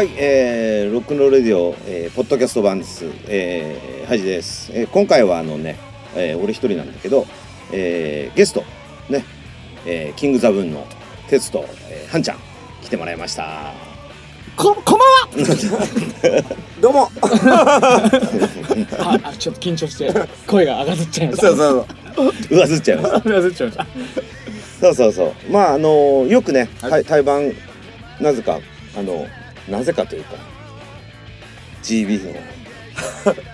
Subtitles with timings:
[0.00, 3.04] はい、えー、ロックンロールレディオ、えー、ポッドキャスト版です。
[3.26, 4.72] えー、ハジです。
[4.72, 5.76] えー、今回はあのね、
[6.14, 7.26] えー、俺一人なんだけど、
[7.70, 8.64] えー、ゲスト、
[9.10, 9.26] ね、
[9.84, 10.86] えー、キングザブーンの
[11.28, 12.38] 哲と、えー、ハンちゃん、
[12.82, 13.74] 来てもらいました。
[14.56, 16.44] こ、こんばんは。
[16.80, 17.10] どうも。
[18.96, 20.10] あ、あちょっと緊張して
[20.46, 21.46] 声が上がずっちゃいました。
[21.48, 21.56] そう
[22.16, 23.28] そう上ずっちゃいました。
[23.28, 23.86] 上がずっちゃいました。
[24.80, 25.52] そうそうそう。
[25.52, 27.52] まあ、あのよくね、はい対対バン、
[28.18, 28.60] なぜか、
[28.96, 29.26] あの、
[29.70, 30.34] なぜかというか、
[31.82, 32.32] GB の、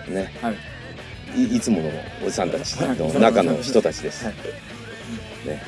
[0.15, 0.57] ね、はい。
[1.37, 1.91] いいつもの
[2.25, 4.25] おじさんたちはいの中の人たちです。
[4.25, 4.35] はい
[5.47, 5.63] ね、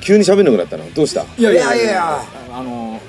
[0.00, 1.24] 急に喋んなくなったのどうした？
[1.38, 2.20] いやいやいや
[2.52, 3.00] あの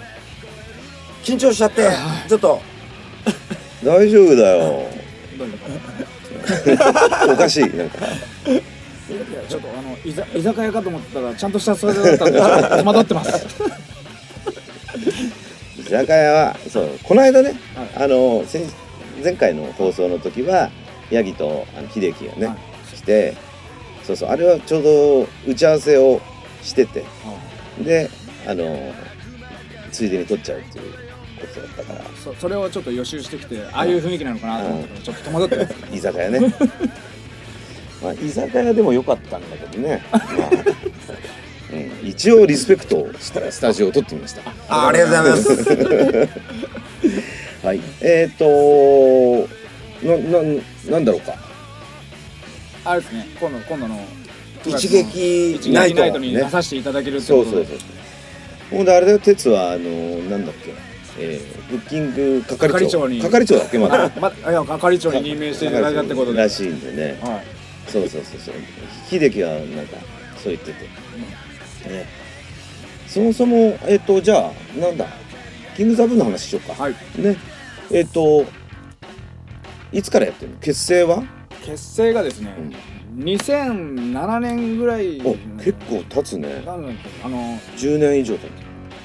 [1.24, 1.90] 緊張しちゃって、
[2.30, 2.62] ちょっと。
[3.84, 4.86] 大丈夫だよ。
[7.34, 7.76] おかしい。
[7.76, 7.98] なんか。
[8.48, 8.62] といや
[9.50, 13.48] ちょっとあの居ざ居酒屋かと思ってたらちゃんとしたそれだったんでちょっと戸惑ってます。
[15.88, 18.66] 居酒屋は、そう、この間ね、はあの、先
[19.24, 20.70] 前回の放送の時は、
[21.10, 22.58] ヤギとあの秀樹がね、はい
[22.98, 23.36] 来て、
[24.04, 26.22] そうそう、あれはちょうど打ち合わせを
[26.64, 27.04] してて、
[27.80, 28.10] で、
[28.48, 28.94] あの、
[29.92, 30.94] ついでに撮っちゃうっていう
[31.40, 35.96] ことだったから、そそれをちょっと予習してきてああいう雰囲気なのかなと思ったらちょっと戸惑ってます。
[35.96, 36.40] 居酒屋ね。
[38.02, 40.04] まあ、居酒屋でも良かったんだけどね。
[40.12, 40.58] まあうん、
[42.08, 44.42] 一応リスペクトして スタジオを撮ってみました。
[44.70, 46.30] あありがとうございます。
[47.66, 47.82] はい。
[48.02, 49.50] えっ、ー、と
[50.04, 51.36] な、な、なんだろうか。
[52.86, 53.28] あれですね。
[53.40, 53.96] 今度今度の
[54.64, 57.52] 9月一の撃一撃ナイトナイトに出させていただけるってことで。
[57.52, 58.78] そうそうそう。
[58.78, 59.90] ほんであれだよ、鉄は、あの、
[60.30, 60.74] なんだっけ。
[61.20, 62.80] えー、ブッキング係長。
[62.80, 64.12] 係長に係長だっけ、まだ。
[64.20, 66.40] まだいや係長に任命していただいたってことで。
[66.40, 67.20] らしいんでね。
[67.22, 67.92] はい。
[67.92, 68.56] そうそうそうそう。
[69.10, 69.98] 秀樹はなんか
[70.38, 71.08] そう言ってて。
[71.88, 72.06] ね。
[73.08, 75.06] そもそもえっ、とじゃあなんだ
[75.76, 76.84] キングザブーの話しようか。
[76.84, 76.94] はい。
[77.18, 77.38] ね。
[77.92, 78.46] えっ、と
[79.92, 80.58] いつからやってるの？
[80.60, 81.24] 結成は？
[81.64, 82.56] 結成がですね、
[83.18, 86.64] 2007年ぐらいお結構経つね。
[86.66, 86.92] あの
[87.78, 88.52] 10年以上経つ。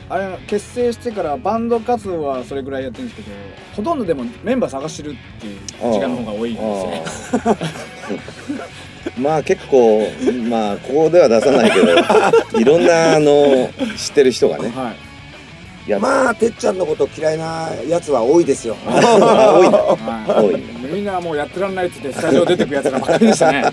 [0.09, 3.35] あれ結成してからバンド活動はそれぐらいやってるんですけど
[3.75, 5.59] ほとんどでもメンバー探してるっていう
[5.91, 7.41] 時間の方が多いんですよ
[9.19, 10.07] まあ結構
[10.49, 11.89] まあここでは出さないけど
[12.59, 14.73] いろんなあの知ってる人がね。
[14.75, 15.91] はい。
[15.91, 18.77] やっまあ、てっちゃんのこと嫌いなやつは多いですよ。
[18.87, 19.77] 多いんだ。
[19.77, 20.47] はい。
[20.47, 20.63] 多い
[20.95, 23.65] みんなもうやってらんないっつってスタジオ出てくやつらばっかりでしたね。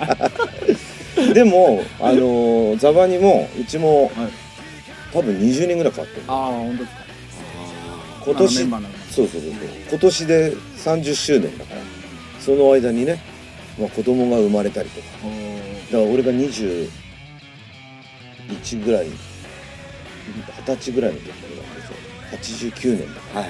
[1.33, 4.11] でもあのザバにもうちも、はい。
[5.13, 6.23] 多分20人ぐらい変わってる。
[6.27, 7.09] ああ本当ですか。
[8.25, 8.67] 今年そう
[9.11, 9.41] そうそう
[9.89, 10.53] 今年で
[10.83, 11.81] 30周年だから。
[12.39, 13.21] その間にね、
[13.79, 15.07] まあ、子供が生まれたりとか。
[15.91, 16.89] だから俺が21
[18.83, 19.13] ぐらい二
[20.65, 21.47] 十歳ぐらいの時なんで
[22.41, 22.69] すよ。
[22.71, 23.49] 89年だかはい。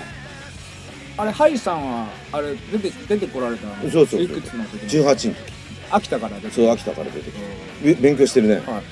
[1.18, 3.76] あれハイさんはあれ出て出てこられたの？
[3.82, 4.22] そうそうそう。
[4.24, 5.42] いくつの時ら18の時。
[5.92, 7.40] 秋田から出てそう秋田から出てきて
[7.84, 8.56] べ勉強してるね。
[8.66, 8.84] はい。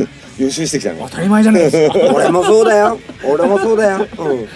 [0.42, 1.00] 予習してきたね。
[1.02, 1.94] 当たり前じゃないですか。
[2.14, 2.98] 俺もそうだよ。
[3.24, 4.08] 俺もそうだよ。
[4.18, 4.48] うん。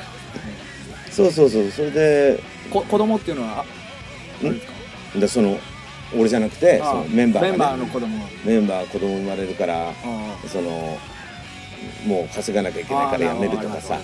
[1.10, 1.70] そうそうそう。
[1.70, 2.40] それで
[2.70, 4.72] こ子供っていうのはあれですか？
[5.20, 5.58] でその
[6.16, 6.94] 俺じゃなくてそあ。
[6.94, 8.18] のメンバーが、ね、メンバーの子供。
[8.44, 9.94] メンバー子供生まれるからあ
[10.48, 10.98] その
[12.06, 13.98] もう稼がなきゃいけないから辞めるとかさ。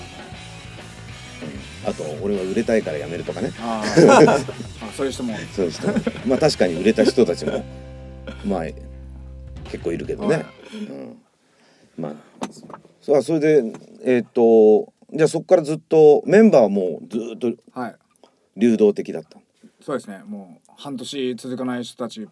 [1.86, 3.52] あと俺は売れたいから辞めるとかね。
[3.60, 4.38] あーあ
[4.96, 5.34] そういう人も。
[5.54, 5.86] そういう人
[6.26, 7.64] まあ確かに売れた人たちも
[8.44, 8.64] まあ
[9.70, 10.44] 結構いるけどね、はい。
[10.76, 11.16] うん、
[11.96, 12.12] まあ
[13.00, 13.62] そうそれで
[14.04, 17.94] えっ、とじゃあそこからずっとメンバーはもうずっとはい。
[18.56, 19.38] 流動的だった
[19.80, 20.22] そうですね。
[20.26, 22.26] もう半年続かない人たち。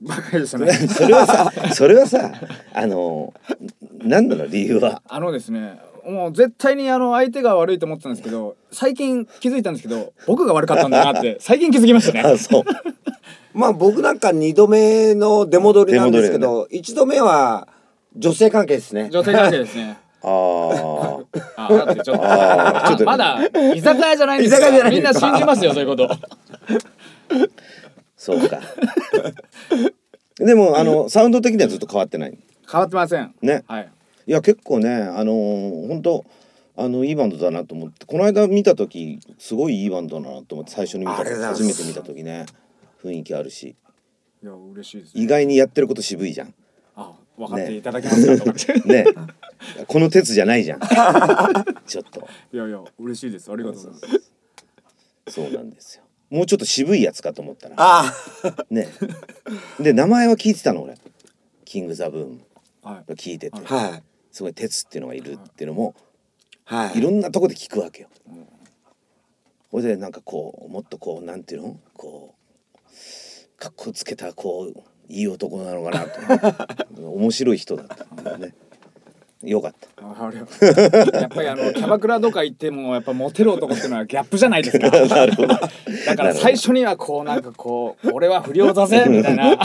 [0.00, 0.72] ばかりでしたね。
[0.72, 2.30] それはさそれはさ
[2.74, 3.32] あの
[4.02, 5.00] 何なの理由は？
[5.08, 12.20] あのですねもう絶対にあの相手が悪いと思ってたんですけど最近気づいたんですけど僕が悪かったんだなって 最近気づきましたね。
[12.20, 12.64] あそう。
[13.54, 17.66] まあ、僕なんか二度目の出戻りなんですけ出ど、一、度目は
[18.14, 19.08] 女性関係ですね。
[19.10, 19.96] 女性関係ですね。
[20.22, 20.28] あ
[21.56, 22.88] ああだってちょっとあー。
[22.88, 23.40] ちょっとまだ
[23.74, 24.94] 居酒屋じゃないんです居酒屋じゃない。
[24.94, 26.08] みんな信じますよそういうこと
[28.16, 28.60] そうか。
[30.36, 32.38] でもあのサウンド的にはずっと変わってない？
[32.70, 33.34] 変わってません。
[33.42, 33.64] ね。
[33.66, 33.88] はい。
[34.26, 36.24] いや結構ねあのー、本当
[36.76, 41.62] あのいいバンドだなと思ってこの間見た時すごいいいバンドだなと思って最初に見たありがとうございます。
[41.62, 42.46] 初めて見た時ね
[43.02, 43.76] 雰囲気あるし。
[44.42, 45.22] いや嬉しいですね。
[45.22, 46.54] 意外にやってること渋いじゃん。
[46.96, 48.44] あ分かっていただけますかと。
[48.44, 49.04] かってね。
[49.86, 50.80] この鉄じゃないじゃん。
[51.86, 52.28] ちょっと。
[52.52, 53.50] いやいや嬉しいです。
[53.50, 54.30] ありがとうございます。
[55.28, 58.12] そうなんですよもうちょっと渋いやつかと思ったらあ
[58.70, 58.88] ね。
[59.78, 60.96] で名前は聞いてたの俺。
[61.64, 62.40] キング・ザ・ブーム
[62.82, 63.12] はい。
[63.12, 63.60] 聞いてて。
[63.68, 63.74] あ。
[63.74, 64.02] はい。
[64.32, 65.94] すごい鉄っていうのがいるっていうのも
[66.64, 66.98] はい。
[66.98, 68.08] いろんなとこで聞くわけよ。
[69.70, 71.78] ほいでなんかこうもっとこうなんていうの？
[71.94, 72.34] こ
[72.74, 76.04] うかっこつけたこういい男なのかな
[76.84, 77.00] と。
[77.12, 78.04] 面白い人だった。
[78.04, 78.54] んだよね
[79.42, 79.86] よかった。
[81.20, 84.88] やっぱりあのキャバクラとか行ってもやっぱモテる男っていうのはギャップじゃないですか。
[85.06, 85.48] なるほど。
[85.48, 89.58] だから最初にはこうなんかこう俺は不良だぜみたいな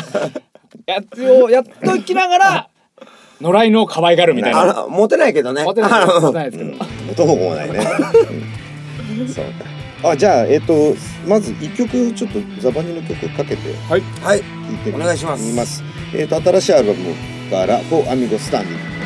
[0.86, 2.70] やつをやっときながら
[3.40, 4.88] 野良犬を可愛がるみたいな。
[4.90, 5.64] モテないけどね。
[5.64, 7.80] モテないあのモテないですけど、元もないね、
[9.20, 9.28] うん。
[9.28, 9.46] そう。
[10.02, 10.96] かあじゃあえっ、と
[11.26, 13.74] まず一曲ちょっとザバニの曲かけて。
[13.90, 14.02] はい。
[14.22, 14.40] はい。
[14.40, 15.44] 聴いてみお願いします。
[15.44, 15.82] 見ます。
[16.14, 17.16] えっ、と新しいアルバム
[17.50, 19.00] から「フォーアミゴスタンディング」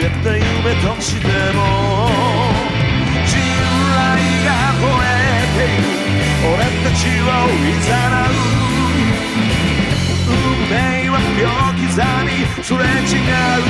[0.00, 0.40] れた夢
[0.80, 1.60] としても
[3.26, 4.16] 信頼
[4.46, 4.50] が
[4.80, 5.92] 吠えている。
[6.48, 8.32] 俺たちを誘う
[10.26, 10.32] 運
[10.70, 10.72] 命
[11.10, 11.44] は秒
[11.76, 11.92] 刻
[12.24, 12.32] み
[12.64, 13.68] すれ違う。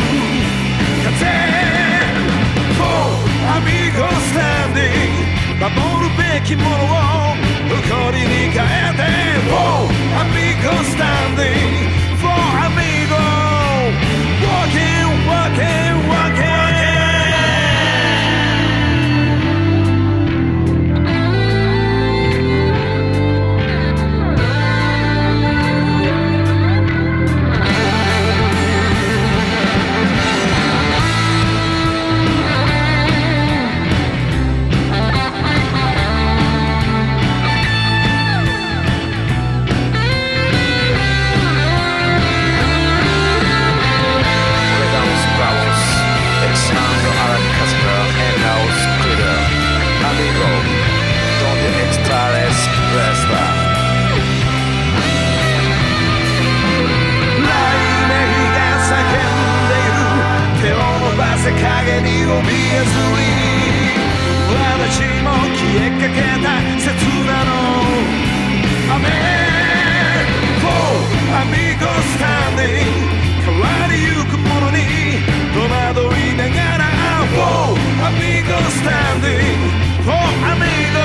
[1.03, 1.21] 風
[2.79, 2.87] For
[3.57, 5.13] amigo standing
[5.59, 5.67] 守
[5.99, 6.97] るべきものを
[7.69, 9.01] 誇りに変えて
[9.51, 9.59] For
[10.21, 11.75] amigo standing
[12.21, 12.31] For
[12.67, 12.90] amigo
[14.71, 16.90] Walking, walking, walking Vaya
[61.41, 61.57] 汗影
[62.03, 63.25] に怯えずに
[64.53, 66.93] 私も消えかけた刹
[67.25, 67.51] 那の
[68.93, 69.09] 雨
[70.61, 70.69] For
[71.41, 72.93] amigo standing
[73.41, 74.77] 変わりゆくものに
[75.55, 76.85] 戸惑いながら
[77.33, 77.73] For
[78.05, 79.57] amigo standing
[80.05, 80.13] For
[80.45, 81.01] amigo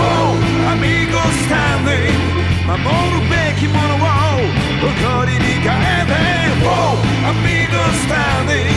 [0.00, 0.32] For
[0.72, 2.16] amigo standing
[2.64, 4.08] 守るべきものを
[4.80, 6.43] 誇りに変えて
[7.42, 8.73] middle standing.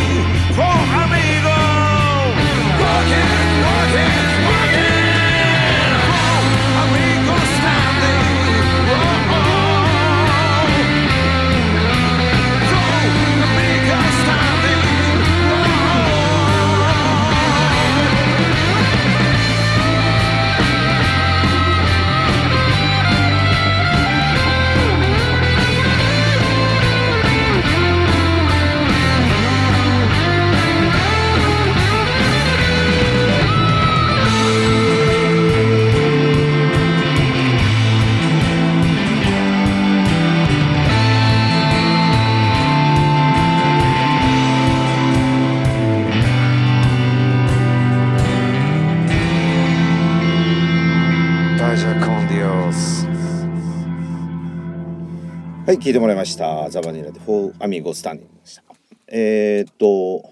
[55.68, 56.70] はい、聞いてもらいました。
[56.70, 58.64] ザバニラで、フォーアミゴスタンディングでした。
[59.10, 60.24] えー、っと、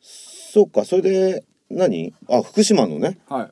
[0.00, 2.12] そうか、それで、何？
[2.28, 3.50] あ、福島のね、はい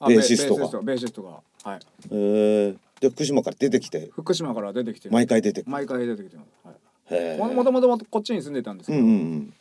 [0.00, 5.62] あベーシストがベーシストがはいえー、で、福島から出てきて、福島から出てきて毎回出て。
[5.68, 6.76] 毎回出てきてます、はい
[7.08, 9.54] へももともとこっちに住んでたんですうんけど、うん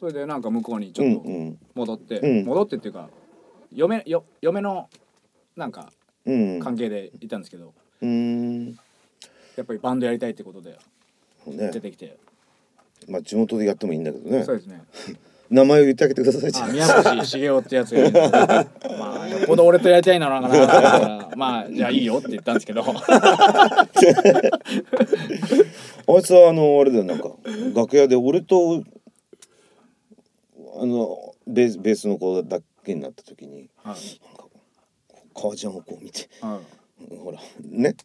[0.00, 1.14] それでなんか向こうにちうん。
[1.18, 1.58] ょっとうんうん。
[1.76, 3.10] 戻って、うん戻ってっていうか
[3.72, 4.90] 嫁よ嫁の
[5.54, 5.92] なんか
[6.26, 6.58] うん。
[6.58, 8.37] 関係でいたんですけど、うーん。
[9.58, 10.78] やっぱりバンドやりたいってことで
[11.46, 11.70] ね。
[11.72, 12.16] 出、てきて、
[13.08, 14.44] まあ地元でやってもいいんだけどね。
[14.44, 14.56] そう。
[14.56, 14.84] ですね。
[15.50, 16.52] 名前を言ってあげてください。
[16.62, 16.84] あ宮
[17.16, 18.10] 越茂雄ってやつがいる。
[18.10, 18.20] んで
[18.98, 21.36] まあよっぽど俺とやりたいのなのかなと思ったら。
[21.36, 22.84] まあじゃあいいよって言ったんですけど。
[22.84, 23.88] あ
[26.18, 27.30] いつはあのあれだよなんか
[27.74, 28.84] 楽屋で俺と
[30.80, 33.96] あのベースベースの子だけになった時にはい。
[35.34, 36.60] 革ジャンをこう見ては
[37.10, 37.16] い。
[37.16, 37.96] ほらね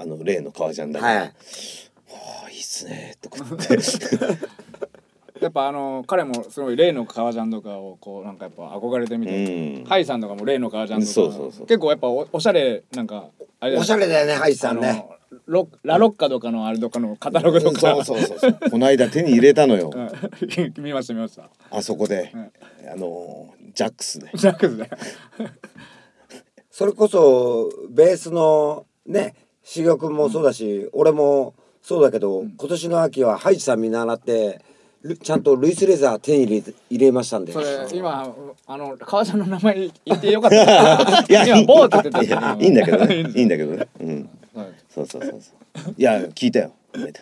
[0.00, 1.28] あの例の革ジャンだから、はい。
[1.28, 3.78] ああいいっすねとか言って。
[5.40, 9.84] やっぱあの彼もすごい例の革ジャンとかをこうなんかやっぱ憧れてみて、うん。
[9.84, 11.12] ハイさんとかも例の革ジャンとか。
[11.12, 13.26] そうそうそう結構やっぱおおしゃれなんか
[13.58, 15.04] あれおしゃれだよねハイさあのんね
[15.46, 17.80] ロラロッカとかのあれとかのカタログとか。
[17.80, 18.70] そうそうそうそう。
[18.70, 19.90] この間手に入れたのよ。
[19.94, 20.82] うん。
[20.82, 21.50] 見ました見ました。
[21.70, 22.52] あそこで、うん。
[22.92, 24.30] あのジャックスで。
[24.34, 24.88] ジャックスで。
[26.70, 34.60] それこそベースのね茂雄君もそうだし、俺もそうだけど、今年の秋はハイジさん見習って
[35.02, 37.52] ルちゃんとルイスレザー手に入れ入れましたんで。
[37.52, 38.34] それ今
[38.66, 41.24] あの革ジャンの名前言ってよかった。
[41.28, 42.38] いや今ボーって言ってた。
[42.38, 43.16] いやいいんだけどね。
[43.34, 43.88] いいんだけどね。
[44.00, 44.30] うん。
[44.54, 44.66] はい。
[44.88, 45.94] そうそうそうそう。
[45.96, 46.72] いや聞いたよ。
[46.92, 46.98] う。
[46.98, 47.12] ん。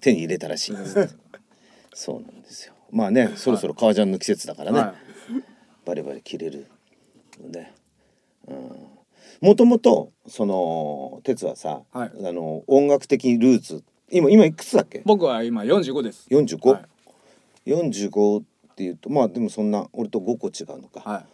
[0.00, 0.76] 手に入れたらしい。
[1.94, 2.74] そうなんですよ。
[2.90, 4.94] まあねそろそろ革ジャンの季節だからね、は
[5.84, 6.66] バリバリ着れる
[7.40, 7.72] ので
[9.40, 12.10] もともとその哲はさ、はい。
[12.26, 15.02] あの音楽的ルーツ今今いくつだっけ？
[15.04, 16.26] 僕は今45です。
[16.30, 16.80] 45?45、は
[17.64, 17.70] い。
[17.70, 18.44] 45っ
[18.76, 21.24] ていうとまあでもそんな俺と5個違うのか、はい。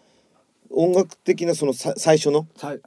[0.70, 2.80] 音楽的なそのさ最初の、はい。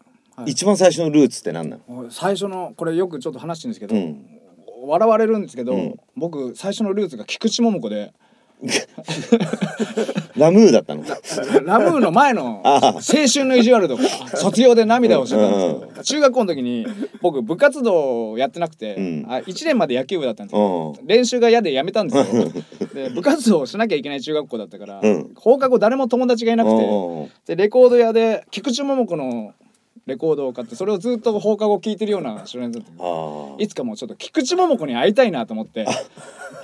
[0.46, 2.10] 一番最初のルーツって何なの？
[2.12, 4.26] 最初のこれよくちょっと話してるんですけど、うん。
[4.88, 6.00] 笑われるんですけど、うん。
[6.16, 8.14] 僕最初のルーツが菊池桃子で
[10.36, 11.04] ラムーだったの？
[11.64, 14.04] ラムーの前の青春の意地悪とか
[14.36, 16.86] 卒業で涙をしてたんですけど中学校の時に
[17.22, 19.26] 僕部活動をやってなくて、うん。
[19.30, 21.08] あ1年まで野球部だったんですけうどん。
[21.08, 22.52] 練習が嫌でやめたんですよ。
[22.94, 25.32] で部活動をしなきゃいけない中学校だったから、うん。
[25.36, 26.72] 放課後誰も友達がいなく
[27.46, 29.54] てでレコード屋で菊池桃子の
[30.10, 33.64] レコードを買ってそれをずっと放課後聴いてるような少年だった。
[33.64, 35.86] いつかもうちょっと菊池桃子に会いたいなと思って。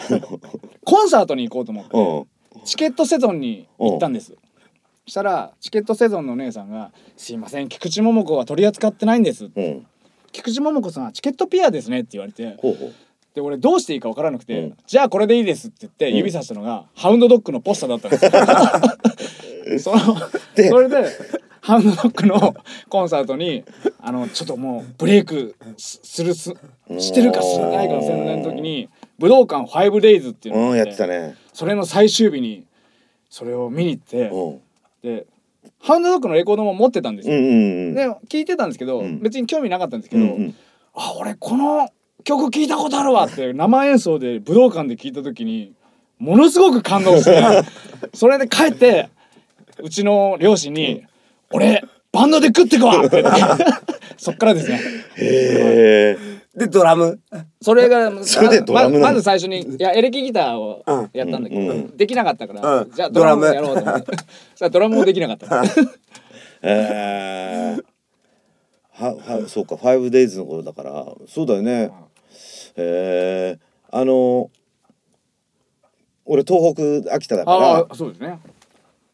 [0.83, 1.97] コンサートに行こうと思って
[2.57, 2.65] うん。
[2.65, 4.35] チケットセゾンに行ったんです。
[5.07, 9.85] したらチケットセゾンのお姉さんが「すいません菊池桃子は取り扱ってないんです」うん
[10.31, 12.93] 菊池桃子さんはチケットピアですね」って言われてほうほう。
[13.35, 18.31] で俺どうしていいか分からなくて「うんじゃあこれでいいです」って言って指さしたのが、ハウンドドッグのポスターだったんですよ。
[19.79, 20.15] その
[20.55, 21.05] でそれで
[21.65, 22.55] ハウンドドッグの
[22.89, 23.63] コンサートに
[23.99, 26.53] あのちょっともうブレイクすするす
[26.99, 31.35] してるかしてないかの宣伝の時に武道館 5days っていうのうんやってたね。
[31.53, 32.65] それの最終日に
[33.31, 34.61] それを見に行ってうん。
[35.01, 35.25] で
[35.81, 37.41] ハウンドドッグのレコードも持ってたんですよ、で
[38.27, 39.19] 聞いてたんですけど、うん。
[39.19, 40.55] 別に興味なかったんですけど、うんうん
[40.93, 41.89] あ俺この
[42.23, 45.73] 曲聞いたことあるわって生演奏で武道館で聞いた時に
[46.19, 47.63] ものすごく感動して
[48.13, 49.09] それで帰って
[49.79, 51.03] うちの両親に
[51.55, 53.03] 「俺バンドで食ってくわ!
[54.17, 54.79] 」そっからですね。
[55.17, 56.35] へえ。
[56.55, 57.19] でドラム？
[57.61, 62.91] それが それでドラムままず最初にいやエレキギターをやったんだけど、うんできなかったから、うん。
[62.91, 64.69] じゃあドラムやろうと思って。
[64.69, 64.95] ドラム。
[64.95, 65.63] もできなかった。
[66.61, 67.83] えー、
[68.91, 71.05] ははそうか 5days の頃だから。
[71.27, 71.91] そうだよね。
[72.77, 74.49] えー、あの
[76.25, 77.57] 俺東北秋田だから。
[77.57, 78.39] ああそうですね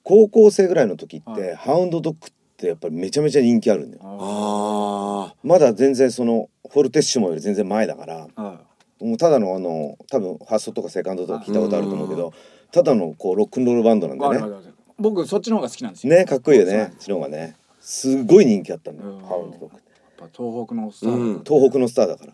[0.03, 1.55] 高校生ぐらいの時って、はい。
[1.55, 4.03] ハウンドドッグってやっぱりめちゃめちゃ人気あるんだよ。
[4.03, 8.61] あまだ全然そのフォルテッシモより全然前だからは
[8.99, 12.33] もうただのあの多分ファーストとかセカンドとか聞いたことあると思うけど
[12.71, 16.13] ただのこうロックンロールバンドなんいだよね僕そっちの方が好きなんですよ。
[16.13, 17.55] ねかっこいいよねそっちの方がね。
[17.79, 19.19] すごい人気あったんだようん。
[19.21, 19.81] ハウンドドッグやっ
[20.17, 21.43] ぱ東北のスター、うん。
[21.43, 22.33] 東北のスターだから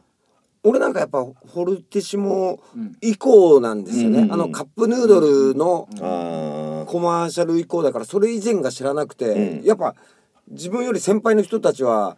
[0.64, 2.98] 俺なんかやっぱフォルティシモうん。
[3.02, 4.34] 以降なんですよね、うん。
[4.34, 5.88] あのカップヌードルの
[6.88, 9.26] コマーシャル以降だからそれ以前が知らなくて、
[9.60, 9.64] うん。
[9.64, 9.96] やっぱ
[10.50, 12.18] 自分より先輩の人たちは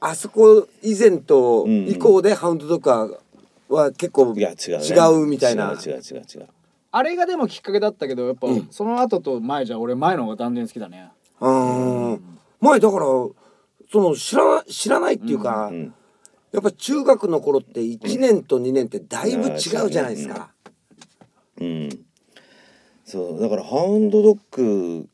[0.00, 3.10] あそこ以前と以降でハウンドドッグは
[3.68, 5.72] は結構いや違う、ね、違うみたいな。
[5.72, 6.48] 違う違う違う違う。
[6.90, 11.10] あれがでもきっかけだったけどやっぱ、その後と前じゃ俺前の方が断然好きだね。
[11.40, 12.38] うん。
[12.60, 13.36] 前だからそ
[13.94, 15.94] の知らな知らないっていうか、うん
[16.52, 19.58] やっぱ中学の頃って1年と2年ってだいぶ違う
[19.90, 20.50] じゃないですか。
[21.60, 21.88] うん、
[23.04, 25.08] そうだからハウンドドッグ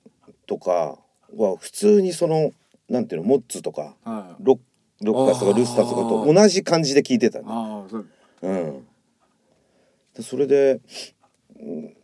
[0.47, 0.99] とか
[1.37, 2.53] は普通にその
[2.89, 4.59] なんていうのモッツとかはいロッ
[5.03, 7.47] ロッカーズとかルスターズとかと同じ感じで聞いてたね。
[7.49, 8.07] ああそう
[8.43, 8.87] うん、
[10.15, 10.81] でそれで、
[11.59, 11.97] うん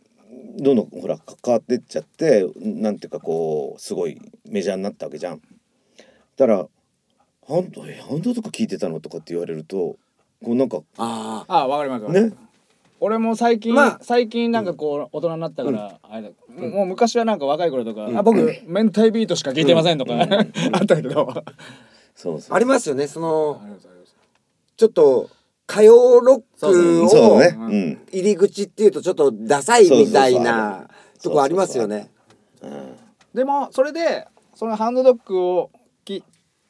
[0.57, 4.19] どんどんほら関わってっちゃってなんていうかこうすごい
[4.49, 5.41] メジャーになったわけじゃん。
[6.37, 6.67] だから
[7.47, 9.95] 「ハンドえハンドドッグ聞いてたの?」とかって言われると
[10.43, 12.35] こうなんかあああわかりますわかります。
[12.35, 12.47] ね？
[13.03, 20.25] 俺も最近、まあ最近なんかこう大人になったから、あれだもうもう昔はなんか若い頃とか、あ僕明太ビートしか聞いてませんとか、 あ
[20.83, 21.33] ったけど
[22.13, 22.55] そうそう。
[22.55, 24.15] ありますよねそのありますあります。
[24.77, 25.29] ちょっと
[25.67, 27.57] 歌謡ロックをそうだね。
[27.57, 28.01] うん。
[28.11, 30.87] 入り口っていうとちょっとダサいみたいな
[31.23, 32.11] とこありますよね。
[33.33, 35.71] でもそれでそのハンドドッグを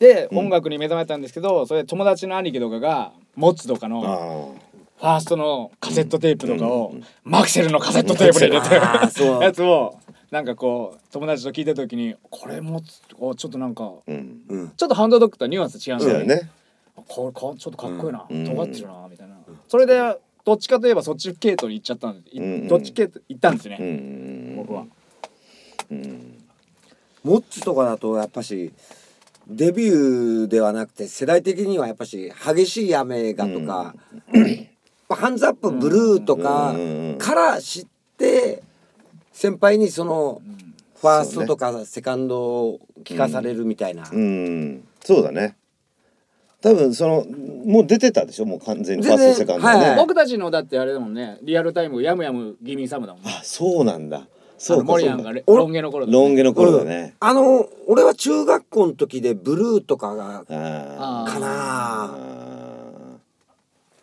[0.01, 8.75] 聞いて音楽に目覚めたんですけど、それ友達の兄貴とかがモッツとかのあファーストのカセットテープとかをマクセルのカセットテープに入れて
[9.41, 9.96] やつを
[10.31, 12.81] なんかこう友達と聞いた時にこれも
[13.20, 14.41] おちょっとなんかあうん。
[14.48, 14.70] うん。
[14.70, 16.50] ちょっとハンドドッグとはニュアンス違うんだよね。
[16.96, 18.46] これこちょっとかっこいいな、うん。
[18.46, 19.36] 尖ってるなみたいな、
[19.67, 20.00] それで
[20.46, 22.67] どっちかといえばそっち系統に行っちゃったんで、いうん。
[22.67, 24.55] どっち系統行ったんですね、うん。
[24.58, 24.86] 僕は。
[25.91, 26.38] うん。
[27.24, 28.72] モッツとかだとやっぱし
[29.55, 33.96] デビューではなくて世代的にはやっぱし激しい雨がとか、ま
[35.10, 37.17] あハンズアップブルーとかうん。
[37.20, 38.63] から知って
[39.34, 40.41] 先輩にその
[40.96, 44.03] ファーストとかセカンドを聞かされるみたいな。
[44.12, 44.88] うん。
[45.03, 45.58] そうだね。
[46.62, 47.26] 多分その
[47.65, 48.45] もう出てたでしょ？
[48.45, 49.97] もう完全にファーストセカンドはね、はい。
[49.97, 51.39] 僕たちのだってあれだもんね。
[51.41, 53.32] リアルタイムヤムヤムギミーサムだもんね。
[53.36, 54.28] あそうなんだ
[54.62, 56.17] そうかモリアンがロン毛の頃だね。
[56.19, 61.47] ロン毛の頃だね、あの俺は中学校の時でブルーとかがああかな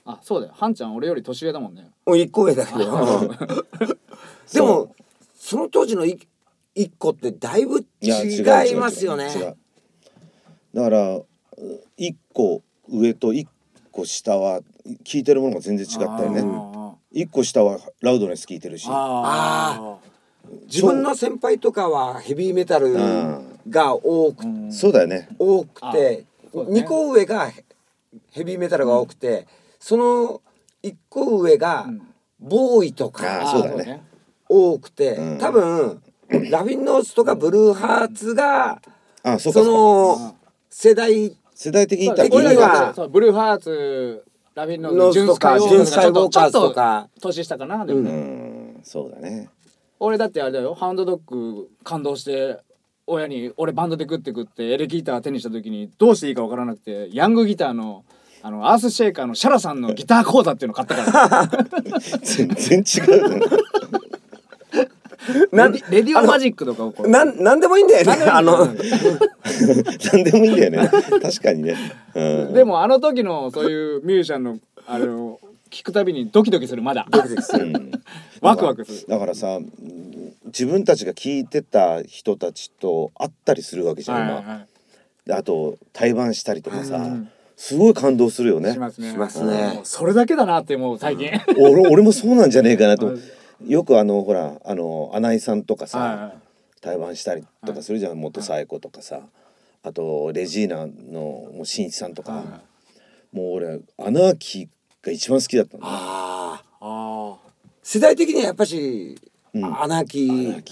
[0.05, 0.55] ああそうだよ。
[0.57, 1.93] ハンちゃん俺より年上だもんね。
[2.05, 2.79] もう一個上だけど。
[4.53, 4.93] でも
[5.37, 6.19] その当時のい
[6.75, 8.09] 一個ってだいぶ違
[8.69, 9.27] いますよね。
[9.27, 9.57] 違う違う
[10.75, 11.21] だから
[11.97, 13.47] 一個上と一
[13.93, 14.63] 個下は
[15.05, 16.43] 聞いてるものが全然違ったよね。
[16.43, 18.89] あ一個下はラウドネス聞いてるし。
[18.89, 18.91] ー。
[18.93, 19.99] あ
[20.67, 22.95] 自分の先輩とかはヘビーメタル
[23.69, 25.29] が多く,、ーそうだよね。
[25.39, 26.81] 多くて、そうだね。
[26.81, 27.51] 2個上が
[28.31, 29.47] ヘビーメタルが多くて、
[29.79, 30.41] その
[30.83, 32.03] 1個上がん。
[32.41, 34.03] ボーイとあかーそうだね。
[34.49, 35.39] 多くて、うん。
[35.39, 36.03] 多分
[36.51, 38.81] ラフィンノースとかブルーハーツが
[39.23, 40.37] あその
[40.71, 47.09] 世代世代的に言っブルーハーツラビンのノースとかジュンスカイウスカイウォーカーズとか。
[47.21, 48.81] 年下かなでもね、うん。
[48.85, 49.49] そうだね
[50.01, 50.75] 俺だってあれだよ。
[50.75, 52.59] ハウンドドッグ感動して
[53.07, 58.05] 親に俺バンドで食ってくってエレギター手にした時にどうしていいか分からなくてヤングギターの
[58.41, 61.47] あのアースシェイカーのシャラさんのギター講座っていうの買ったから。
[62.23, 63.47] 全然違うね
[65.53, 68.25] なレディレディオマジックとかをこうなんなんでもいいんだよね。
[68.31, 68.67] あの
[70.13, 70.89] 何でもいいんだよね。
[71.21, 71.77] 確かにね、
[72.15, 77.07] うん、でもあの時のそういうミュージシャンのあれを聞くたびにドキドキするまだ。
[77.11, 77.91] うん
[78.41, 79.09] ワクワクする。
[79.09, 84.67] だからさうん自分たちが聞いてた人たちと会ったりするわけじゃん、今はいは
[85.27, 85.33] い。
[85.33, 87.31] あと対バンしたりとかさ、うん。
[87.57, 88.73] すごい感動するよね。
[88.73, 89.11] しますね。
[89.11, 89.81] しますね。
[89.85, 91.31] それだけだなってもう最近。
[91.59, 93.07] 俺俺もそうなんじゃねえかなと。
[93.07, 93.15] は
[93.67, 96.33] いよくあのほらあの穴井さんとかさ、はいはい。
[96.81, 99.21] 対バンしたりとかするじゃん、元サエコとかさ。
[99.83, 102.61] あとレジーナのもう新一さんとか、は
[103.33, 104.69] もう俺アナーキー
[105.03, 105.85] が一番好きだったの。
[105.85, 107.39] あーあ
[107.83, 109.17] 世代的にはやっぱし、
[109.55, 109.65] うん。
[109.83, 110.27] アナーキ。
[110.27, 110.63] ー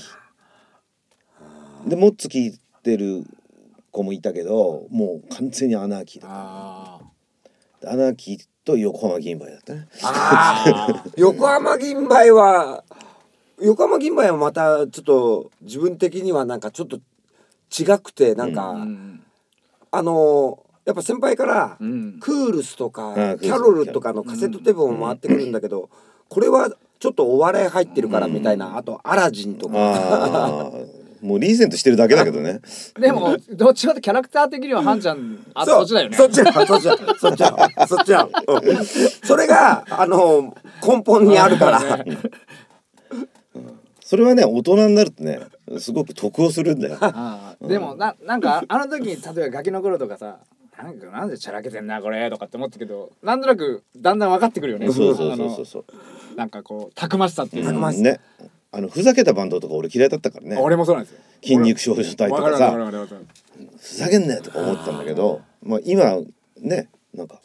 [1.86, 3.24] でモッツ聞いてる
[3.92, 7.00] 子もいたけどもう完全にアナーキーだっあ
[7.80, 9.88] たアナーキーと横浜銀杯だったね。
[11.16, 12.82] 横浜銀杯は
[13.62, 16.98] 横浜銀杯はまたちょっと自分的にはなんかちょっと
[17.70, 19.22] 違くてなんか、あうん。
[19.92, 22.18] あのやっぱ先輩から、うん。
[22.20, 25.90] クールスとかキャロルとかのカセットテープも回ってくるんだけど、
[26.28, 29.74] これはちょっとお笑い入ってるからみたいな、あとアラジンとか。
[29.76, 32.60] ああもうリーゼントしてるだけだけどね。
[33.00, 36.16] でもどっちかってキャラクター的にはハンちゃんあそっちだよね。
[36.16, 36.96] そっちだ そっちだ。
[37.18, 37.70] そっちだ。
[37.88, 38.84] そっちだ、うん。
[39.24, 40.54] それがあの
[40.86, 42.04] 根本にあるから。
[44.04, 45.40] それはね大人になるとね
[45.78, 46.98] すごく得をするんだよ。
[47.00, 50.38] ああでもななんかあの時に例えばガキの頃とかさ
[50.78, 54.92] なんかなんでチャラけてんなこれとかって思ったけどなんとなくだんだん分かってくるよね。
[54.92, 56.36] そうそうあのそうそうそう。
[56.36, 57.64] なんかこうたくましさっていう。
[57.64, 58.02] か、たくましさ。
[58.02, 58.20] ね。
[58.72, 60.56] あのふざけたバンドとか俺嫌いだったからね。
[60.56, 61.20] 俺もそうなんですよ。
[61.42, 62.72] 筋肉少女帯とわかさ。
[63.78, 66.16] ふざけんなよとか思ってたんだけどまあ今
[66.58, 67.40] ねなんか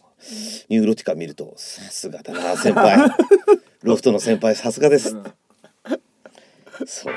[0.68, 2.98] ニューロティカ見るとさすがだな先輩。
[3.84, 5.16] ロフトの先輩さすがです。
[5.16, 5.24] うん
[6.84, 7.14] そう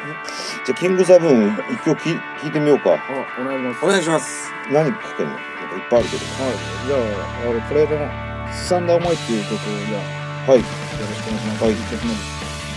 [0.67, 2.95] じゃあキングザブーン一曲き聞いてみようか。
[2.95, 4.51] あお願いしますお願いします。
[4.71, 5.54] 何かけんの？
[5.75, 6.25] いっぱいあるけど。
[6.39, 6.57] はい。
[6.87, 8.09] じゃあ俺これでな
[8.55, 11.65] 「すさんだ思い」っていう曲をじゃあはい、よろしくお願いします。
[11.65, 12.35] はい。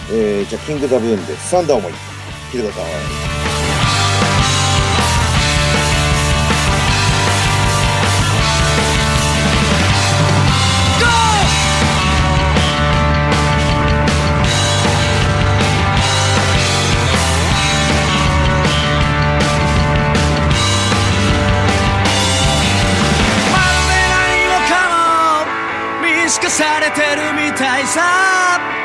[0.09, 1.93] えー、じゃあキングザブーンでサンダー思い
[2.51, 3.76] 聞いてください
[27.87, 28.76] み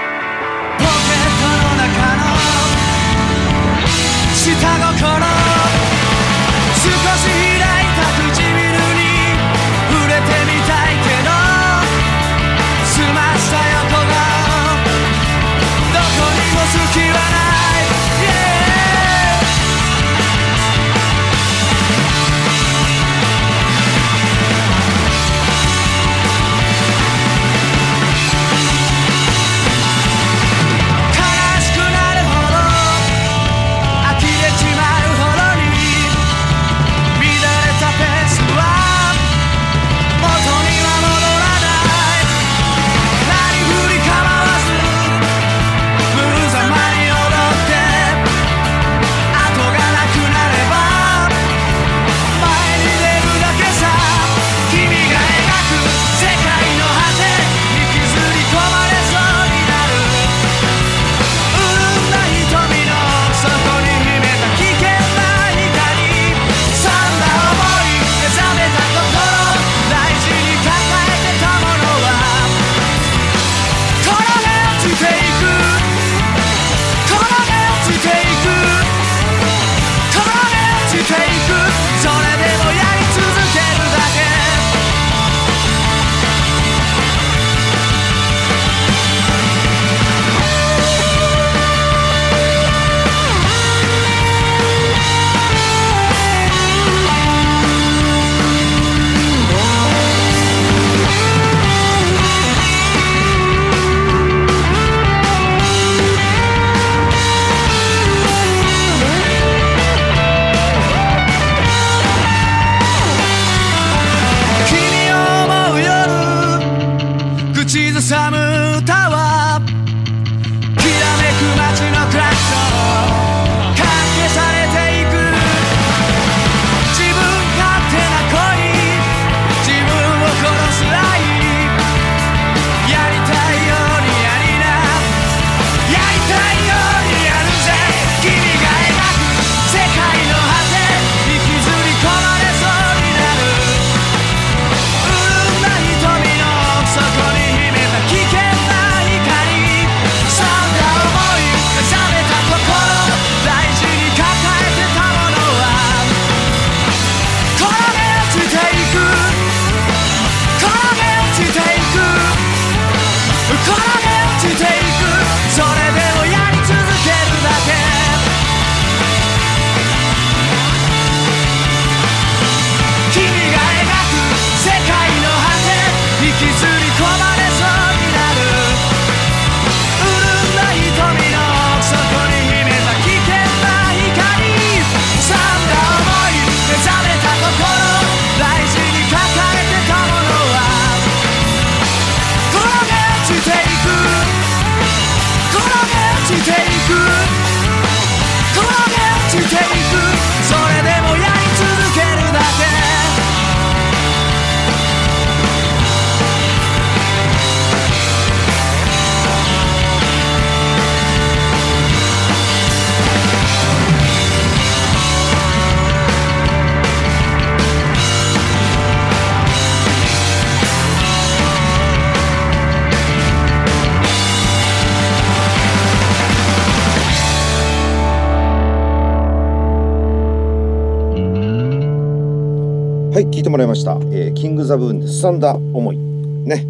[233.52, 235.96] もらいました、えー、キングザブーンでスサンダー思い。
[235.98, 236.64] ね。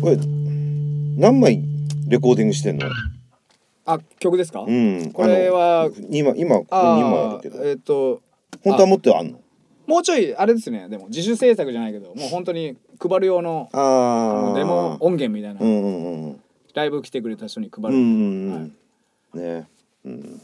[0.00, 0.16] これ
[1.16, 1.62] 何枚
[2.08, 2.88] レコーディングしてんの？
[3.86, 5.12] あ曲ですか、うん。
[5.12, 7.40] これは今今ここに今あある。
[7.42, 8.20] けどーえっ、と
[8.64, 9.38] 本当はもっとあんの？
[9.86, 10.88] もうちょいあれですね。
[10.88, 16.40] でも自主制作じゃないけどもう本当に配る用のあのデモ音源みたいな、うんうんうん
[16.74, 19.38] ライブ来てくれた人に配る、うんうんうはい。
[19.38, 19.68] んね。
[20.06, 20.40] うん。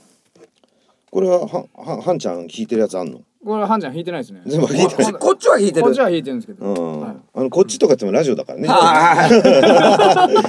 [1.11, 3.23] これははははんちゃん弾いてるやつあんの？
[3.44, 4.42] これはハンちゃん弾いてないですね。
[4.46, 5.12] 全部弾いてない。
[5.14, 5.83] こっちは弾いてる。
[5.83, 7.00] こっちは弾いてるんですけど、うん。
[7.00, 7.16] はい。
[7.35, 8.68] あのこっちとかってもラジオだからね。
[8.70, 9.29] あ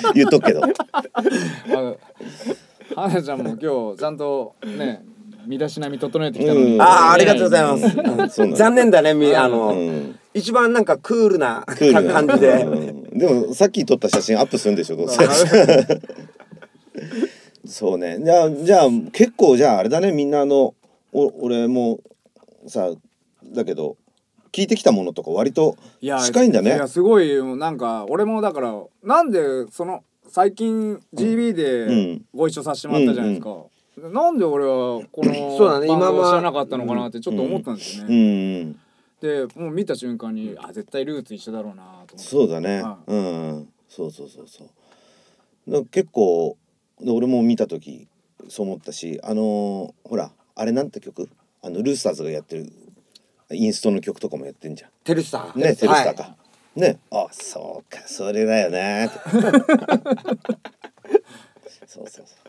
[0.13, 0.61] 言っとくけど。
[2.95, 5.05] あ花ちゃんも今日ちゃんとね
[5.47, 6.81] 身だしなみ整えてきたのに、うん。
[6.81, 7.89] ああありがとうございます。
[8.35, 8.57] そうなんだ。
[8.57, 12.13] 残念だねみあの、うん一番なんかクールなクールな。
[12.13, 13.03] 感じで、うん。
[13.17, 15.17] でもさっき撮った写真アップするんでしょどうせ。
[17.65, 18.17] そうね。
[18.21, 20.11] じゃあじゃあ結構じゃああれだね。
[20.11, 20.73] みんなあの
[21.13, 21.99] お俺も
[22.67, 22.91] さ
[23.53, 23.97] だけど
[24.51, 26.75] 聞いてきたものとか割といや近いんだね。
[26.75, 32.25] いやすごいなんか俺もだからなんでその最近 GB うでん。
[32.33, 33.57] ご一緒させてもらったじゃないですか、
[33.97, 36.29] なんで俺はこの そうだね今は。
[36.29, 38.71] 知らなかったのかなってちょっと思ったんですようね、ん。
[39.19, 42.17] でもう見た瞬間にあ絶対ルーツ一緒だろうなと思って。
[42.17, 42.81] そうだね。
[42.81, 45.71] はうんそうそうそうそう。
[45.71, 46.57] だ結構
[47.01, 48.07] で俺も見た時
[48.47, 51.29] そう思ったしあのーほらあれなんて曲？
[51.61, 52.71] あのルースターズがやってる
[53.51, 54.89] インストの曲とかもやってんじゃん。
[55.03, 55.57] テルスター。
[55.57, 56.15] ね、テルスター。
[56.15, 56.23] か。
[56.23, 56.35] は
[56.75, 59.09] ね、あ、そうか、それだよね。
[61.85, 62.41] そうそうそ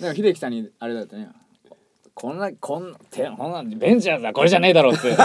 [0.00, 1.28] なんか秀樹さんにあれだったね。
[2.14, 5.10] こんなこんてこんなベンチャーズはこれじゃねえだろって。
[5.10, 5.16] う。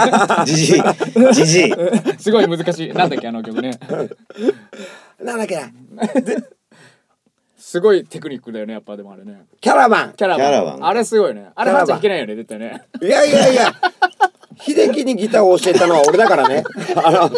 [0.44, 0.82] じじい、
[1.32, 1.72] じじい。
[2.18, 2.92] すごい難しい。
[2.92, 3.78] なんだっけあの曲ね。
[5.20, 5.56] い なんだっけ
[7.62, 13.72] すごいテクニックだよねやっぱでもあれねキャラバンキャラバンキャラバンあれすごいねあれキャラバンハンちゃん弾けないよね絶対ねいやいやいや
[14.56, 16.64] 秀樹にギターを教えたのは俺だからね
[16.96, 17.30] あの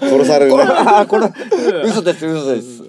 [0.00, 0.62] 殺されるね。
[0.66, 1.32] あこれ
[1.84, 2.82] 嘘です嘘です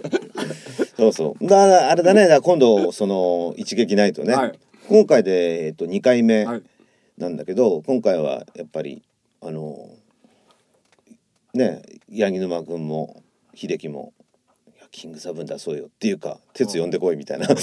[0.97, 1.47] そうそう。
[1.47, 4.35] だから、あれだね、だから今度、その一撃ないとね。
[4.35, 6.63] はい今回で、えっと、二回目はい
[7.17, 9.03] なんだけど、今回はやっぱり。
[9.41, 9.89] あの。
[11.53, 13.23] ね、八木沼君も、
[13.55, 14.13] 秀樹も。
[14.91, 17.47] キングサブン出そうよっていうか、鉄呼んでこいみたいな。
[17.47, 17.55] いや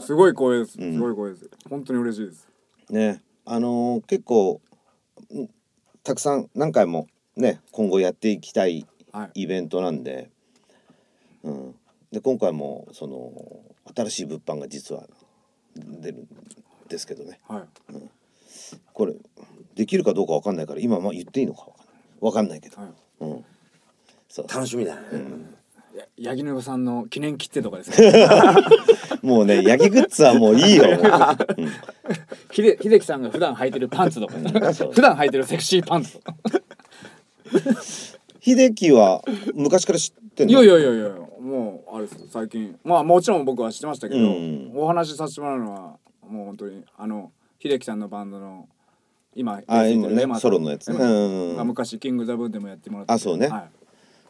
[0.00, 0.80] すごい声です。
[0.80, 0.94] うん。
[0.94, 1.50] すごい声です。
[1.68, 2.48] 本当に嬉しいです。
[2.88, 3.22] ね。
[3.44, 4.60] あのー結構
[5.34, 5.48] ん
[6.02, 9.42] たくさん何回もね今後やっていきたいはい。
[9.42, 10.30] イベントなんで,、
[11.42, 11.74] うん、
[12.12, 13.32] で今回もその
[13.94, 15.08] 新しい物販が実は
[15.74, 16.28] 出るん
[16.88, 17.40] ですけどね。
[17.48, 17.64] はい。
[18.92, 19.14] これ
[19.74, 21.90] できるかどうかわかんないから今まあ言っていいのかわかんない。
[22.20, 22.90] わかんないけど、はい。
[23.20, 23.44] うん、
[24.28, 24.48] そう。
[24.48, 25.18] 楽しみだね、や
[26.22, 28.56] 八木沼さんの記念切手とかですか
[29.22, 30.84] もうねヤギグッズはもういいよ、
[32.50, 36.34] ひで秀樹さんが普段履いてるパンツとか普段履いてるセクシーパンツとか。
[38.40, 39.22] 秀樹は
[39.54, 40.62] 昔から知ってんの？
[40.62, 42.78] いやいやいやいやもうあれです最近。
[42.84, 44.72] まあもちろん僕は知ってましたけど、うん。
[44.74, 48.68] お話しさせてもらうのはもう本当にあの秀樹さんのバンドの
[49.34, 50.96] 今あ今ねソロのやつね。
[50.98, 51.56] うん。
[51.56, 53.48] が昔キングザブンでもやってもらってあそうね。
[53.48, 53.70] はい、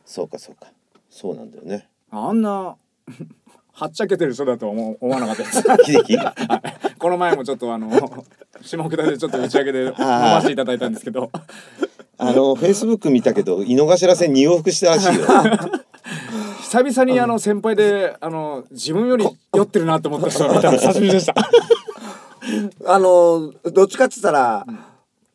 [0.04, 0.66] そうかそうか
[1.10, 1.88] そうなんだよね。
[2.10, 2.76] あんな
[3.72, 5.62] はっちゃけてる人だとは思思わなかったです。
[5.84, 6.16] 秀樹？
[6.98, 7.90] この前もちょっとあの
[8.62, 11.30] 下北でちょっと打ち上げで飲ませていただいたんですけど。
[12.22, 15.26] あのフェイスブック見たけど井の頭線2往復したらしいよ。
[16.60, 21.34] 久々にあの先輩であの自分より酔ってるなと思った人が見たの久しぶりでした。
[22.86, 24.66] あのどっちかっつったら、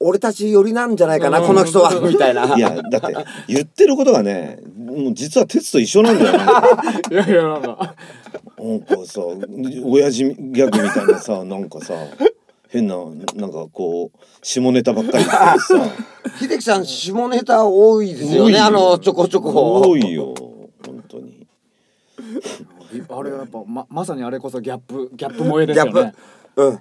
[0.07, 1.47] 俺たち寄りなんじゃないかな、うん。
[1.47, 2.45] この人は みたいな。
[2.55, 3.15] いやだって
[3.47, 6.31] 言ってることがねもう実は鉄と一緒なんだよ。
[6.33, 6.43] ね。
[7.11, 7.95] いやいやなんか
[8.59, 9.21] なんかさ
[9.83, 11.95] 親父ギャグみたいなさなんかさ
[12.69, 12.97] 変な
[13.35, 15.89] なんかこう下ネタばっかり言ってさ。
[16.39, 18.59] 秀樹さん下ネタ多いですよ多いよ。
[18.59, 19.81] ねあのちょこちょこ。
[19.81, 20.35] 多いよ
[20.85, 21.47] 本当に。
[23.09, 26.13] あれはやっぱままさにあれこそギャップギャップ萌えですよね。
[26.57, 26.79] うん。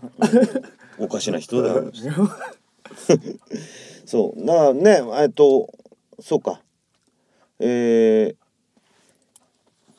[0.98, 1.90] おかしな人だよ。
[4.06, 4.46] そう。
[4.46, 5.72] だからねえっと
[6.20, 6.60] そうか。
[7.58, 8.34] え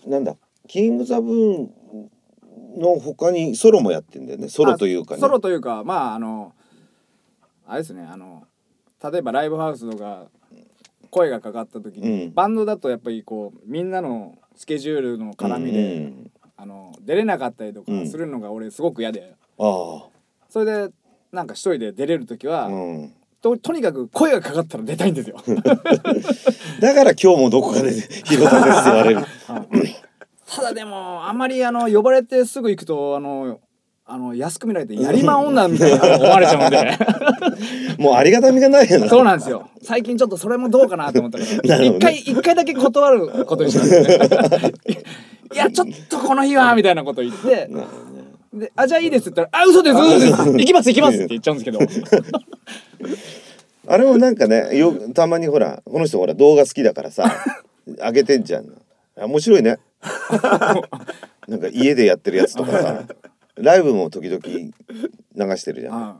[0.06, 0.36] ー、なんだ。
[0.68, 1.72] キングザブーン
[2.78, 4.50] の他にソロもやってんだよね。
[4.50, 5.20] ソロというかね。
[5.20, 6.54] あソロというかまああの
[7.66, 8.44] あれですねあの
[9.04, 10.28] 例えばライブハウスとか
[11.10, 12.34] 声がかかった時に、うん。
[12.34, 16.32] バンドだとやっぱりこうみんなのスケジュールの絡みで、うん。
[16.58, 18.10] あの出れなかったりとかうん。
[18.10, 20.08] するのが俺すごく嫌で、あ。
[20.50, 20.94] それで
[21.36, 23.14] なんか一人で出れる時は、あ、うん。
[23.42, 25.38] ととにかく声がかかったら出たいんですよ。
[26.82, 27.92] だから今日もどこかで
[28.26, 29.22] 広田ですって言われる。
[30.48, 33.60] ただでもあんまりあの呼ばれてすぐ行くとあの
[34.06, 45.04] あの安く見られてやりまん女みたいな思われちゃうんでもうありがたみがないよなそうなんですよ最近ちょっとそれもどうかなと思ったからなるほどね一回一回だけ断ることにしたんですね
[45.54, 47.68] いやちょっとこの日はみたいなこと言って
[48.56, 50.34] で「あじゃあいいです」って言ったら「あ嘘です嘘で す。
[50.34, 51.80] 行きます行きます」って言っちゃうんですけど。
[53.88, 57.32] あれもなんかねよたまにほらこの人ほら動画好きだからさ
[57.86, 58.66] 上げてんじゃん。
[59.18, 59.78] あ面白いね。
[61.48, 63.04] なんか家でやってるやつとかさ
[63.56, 65.94] ライブも時々流してるじゃん。
[65.94, 66.18] あ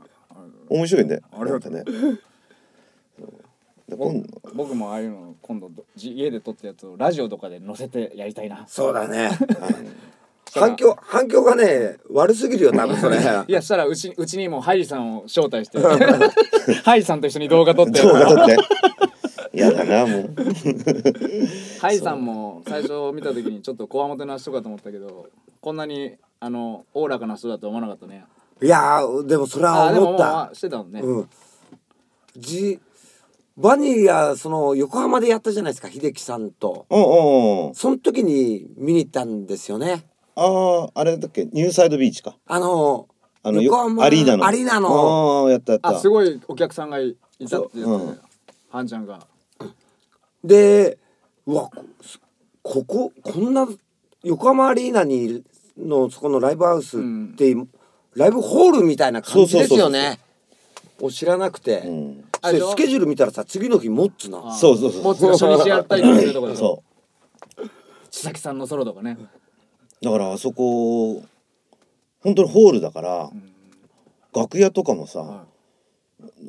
[0.68, 1.20] 面白いね。
[1.32, 1.72] ありがとう。
[1.72, 1.96] なんかね。
[4.54, 8.64] 僕もああいうの今度じ家で撮ったやつをラジオとかで載せてやりたいな。
[8.68, 9.30] そうだね
[10.60, 13.18] 反響反響がね悪すぎるよ多分それ。
[13.48, 15.78] いやしたらうちうちにもハイジさんを招待して。
[16.84, 18.02] ハイジさんと一緒に動画撮って。
[18.02, 18.56] 動画撮って。
[19.52, 20.34] やだなもう。
[21.80, 25.26] ハイジさんも最初見た時にちょっとこわもてな人かと思ったけど
[25.60, 28.24] こんなにあのおおらかな人だと思わなかったね。
[28.62, 30.50] いやーでもそれは思った。
[30.52, 31.28] うしてたもんね、うん。
[32.36, 32.80] じ
[33.56, 36.86] バニラその横浜でやったじゃないですか秀樹さんと。
[36.90, 37.74] うんうんうん。
[37.74, 40.04] その時に見に行ったんですよね
[40.36, 41.46] あああれだっけ？
[41.46, 42.36] ニューサイドビーチか。
[42.46, 43.08] あの
[43.42, 44.46] あの横浜アリーナの。
[44.46, 45.44] アリーナの。
[45.44, 45.88] ああやったやった。
[45.88, 48.20] あすごいお客さんがいいたって言って
[48.68, 49.20] ハンちゃんが。
[50.44, 50.98] で
[51.46, 51.70] うわ
[52.62, 53.66] ここここんな
[54.22, 55.42] 横浜アリーナに
[55.78, 57.00] のそこのライブハウスっ
[57.36, 57.54] て、
[58.14, 60.18] ライブホールみたいな感じですよね。
[61.00, 62.24] を知らなくて、うん。
[62.42, 66.82] スケジュール見たらさ次の日モッツなそうそうそう もつが初日やったりとかするところでそ
[68.10, 69.18] 千崎さんのソロとかね。
[69.20, 69.22] う
[70.02, 71.24] だからあそこ
[72.26, 73.30] 本当にホールだから、
[74.34, 75.44] 楽屋とかもさ、は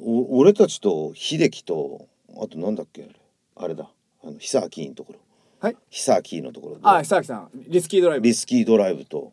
[0.04, 2.08] お俺たちと秀樹と
[2.42, 3.08] あとなんだっけ
[3.56, 3.88] あれだ。
[4.24, 5.20] あの久明のところ。
[5.60, 5.78] はい。
[5.90, 6.82] 久明のところで。
[6.84, 7.50] あ久崎さん。
[7.54, 8.26] リスキードライブ。
[8.26, 9.32] リスキードライブと。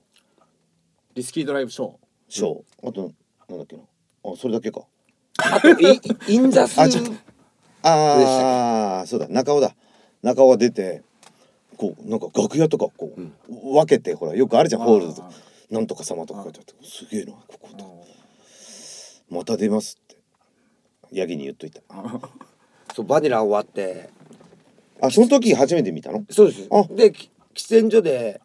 [1.15, 1.95] リスキードライブショー。
[2.29, 3.13] ショー、あと
[3.49, 3.83] なんだっけな。
[4.25, 4.83] あそれだけか。
[5.39, 6.89] あとイインザスあ
[9.03, 9.29] あそうだ。
[9.29, 9.75] 中尾だ。
[10.23, 11.03] 中尾が出て
[11.77, 15.23] こうなんか楽屋とかこう、分けてほらよくあるじゃんホールと。
[15.23, 15.31] あ
[15.71, 18.05] なんとか様とか書いてあってすげえなここと。
[19.31, 20.17] また出ますって。
[21.11, 21.81] ヤギに言っといた。
[22.95, 24.11] そうバニラ終わって。
[25.01, 26.25] あその時初めて見たの？
[26.31, 26.69] そうです。
[26.71, 26.85] あ。
[26.95, 28.41] でき喫煙所で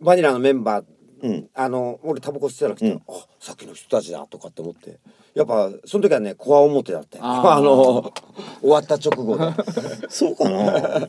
[0.00, 0.84] バニラのメンバー
[1.22, 1.48] うん。
[1.54, 3.02] あの俺タバコ吸ってたら来て、うん。
[3.08, 5.00] あさっきの人たちだとかって思って。
[5.34, 8.12] やっぱその時はねコア表だって あの
[8.60, 9.44] 終わった直後で。
[10.08, 11.08] そうかな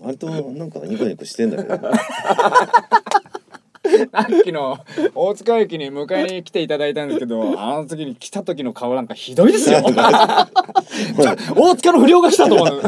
[0.00, 1.78] 割となんかニコニコしてんだけど
[4.12, 4.78] さっきの
[5.14, 9.82] 大塚駅に迎えに来ていただいたんですけどあの時に来た時の顔なんかひどいですよ。
[11.56, 12.82] 大塚の不良が来たと思う。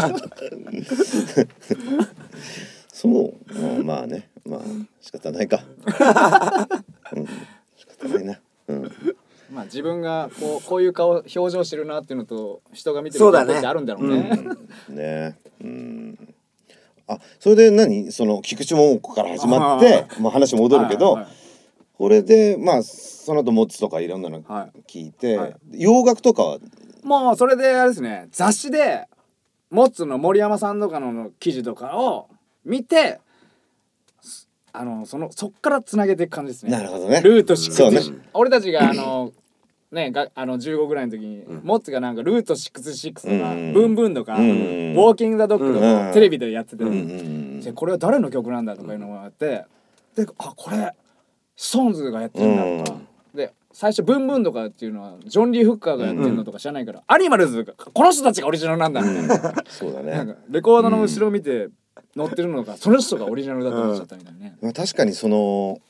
[2.93, 4.29] そう、うんまあね。
[4.45, 4.61] まあ
[5.01, 5.63] 仕方ないか、
[7.13, 7.27] うん、
[7.77, 8.41] 仕方ないな。
[8.69, 8.93] うん。
[9.53, 14.41] まあ自分がこうこういう顔表情してるなっていうのと人が見てるってあるんだろうね。
[14.89, 15.37] ね。
[15.61, 16.35] うん
[17.07, 18.13] あそれで何？
[18.13, 21.33] その菊池桃子から始まってまあ話戻るけど、はいはい
[21.95, 24.81] これでまあその後モッツとかいろんなのはい。
[24.89, 25.57] 聞いて、はい。
[25.75, 26.59] 洋楽とかは？
[27.05, 29.07] もうそれであれですね雑誌で
[29.71, 32.29] モッツの森山さんとかの記事とかを
[32.65, 33.21] 見て
[34.21, 36.73] すあのそのそっからつなげていく感じですね。
[36.73, 37.21] なるほどね。
[37.21, 38.01] ルート6、そうね。
[38.33, 39.31] 俺たちがあの
[39.93, 43.73] ねがあの15ぐらいの時に、モッツがなんかルート66とか、うん。
[43.73, 44.43] ブンブンとか、うん。
[44.43, 46.13] ウォーキング・ザ・ドッグとかうん。
[46.13, 49.65] テレビでやってて、うこれは誰の曲なんだとかいうのがあって
[50.17, 50.93] であこれ
[51.57, 53.01] ストーンズがやってるんだとか、
[53.35, 59.03] で最初ブンブンとかっていうのはジョン・リー・フッカーがやってるのとか知らないから、アニマルズがこの人たちがオリジナルなんだ。
[59.03, 60.11] みたいな,、そうだね。
[60.13, 61.69] なんかレコードの後ろを見て
[62.17, 65.81] 乗ってるのがその人がオリジナルだと思っちゃったみたいなね、まあ、確かにその好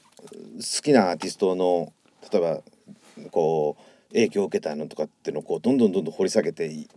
[0.83, 1.93] きなアーティストの
[2.31, 6.89] 例えばこう影響を受けたのとかっていうのをこうどんどんどんどん掘り下げてい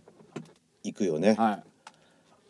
[0.82, 1.34] いくよね。
[1.34, 1.62] はい。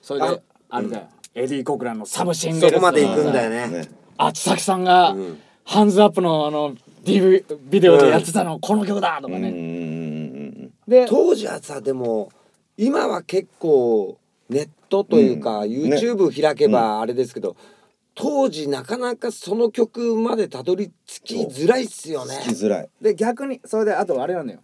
[0.02, 2.68] それでああれだよ、エディ・コクランのサムシングル。
[2.68, 3.68] そこまで行くんだよね。
[3.68, 3.88] ね
[4.18, 5.38] あ千崎さんが、ん。
[5.64, 9.54] ハンズアップのあの DV ビデオでやってたの、この曲だとかね、うん。
[9.54, 12.30] うんうんで当時はさでも
[12.76, 15.70] 今は結構ネットというか、うん。
[15.70, 17.56] YouTube 開けばあれですけど、
[18.16, 22.34] 当時なかなかその曲までたどり着きづらいっすよね。
[22.44, 22.88] 聞きづらい。
[23.00, 24.60] で逆にそれであとあれなんだよ。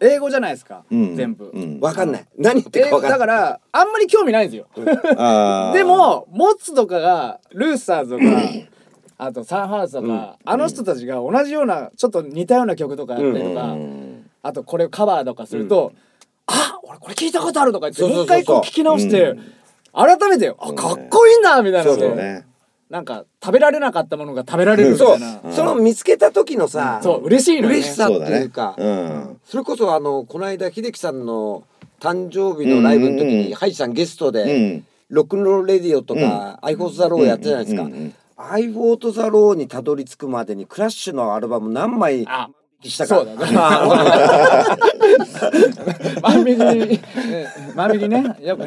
[0.00, 1.14] 英語じゃないですか、うん。
[1.14, 1.78] 全部、うん。
[1.80, 2.26] わかんない。
[2.38, 3.26] 何言ってる英語かわかんない。
[3.26, 4.66] だからあんまり興味ないんですよ。
[5.18, 5.76] あー。
[5.76, 8.24] でもモッツとかがルースターズとか
[9.18, 14.30] あとサンハウスとか、あの人たちが同じようなちょっと似たような曲とかやったりとか、うん。
[14.42, 15.92] あとこれをカバーとかすると、
[16.46, 18.40] あ俺これ聞いたことあるとか言ってそうそうそうもう。
[18.40, 19.52] 一回こう聞き直して、うん。
[19.92, 21.92] 改めてあかっこいいんだみたいな。
[21.92, 22.46] そうだね。
[22.90, 27.74] なんか食べられなかったものが食べられるみたそいうな、その見つけた時のさ、そう嬉しいのよね。
[27.78, 28.90] 嬉しさっていうかそね。
[28.90, 29.40] うん。
[29.44, 31.64] それこそあのこの間秀樹さんの
[32.00, 33.46] 誕生日のライブの時うんうんうん。
[33.48, 37.82] にハイジさんゲストうでん「Rock 'n' Roll Radio」とか「アイフォート・ザ・ロー」やったじゃないですか。
[37.82, 42.50] うんうんうん「I Fought the Law」にたどり着くまでにクラッシュのアルバム何枚あ
[42.84, 43.52] したかそうだね。
[46.22, 47.00] 万引きに
[47.32, 48.66] え万引きねやっぱ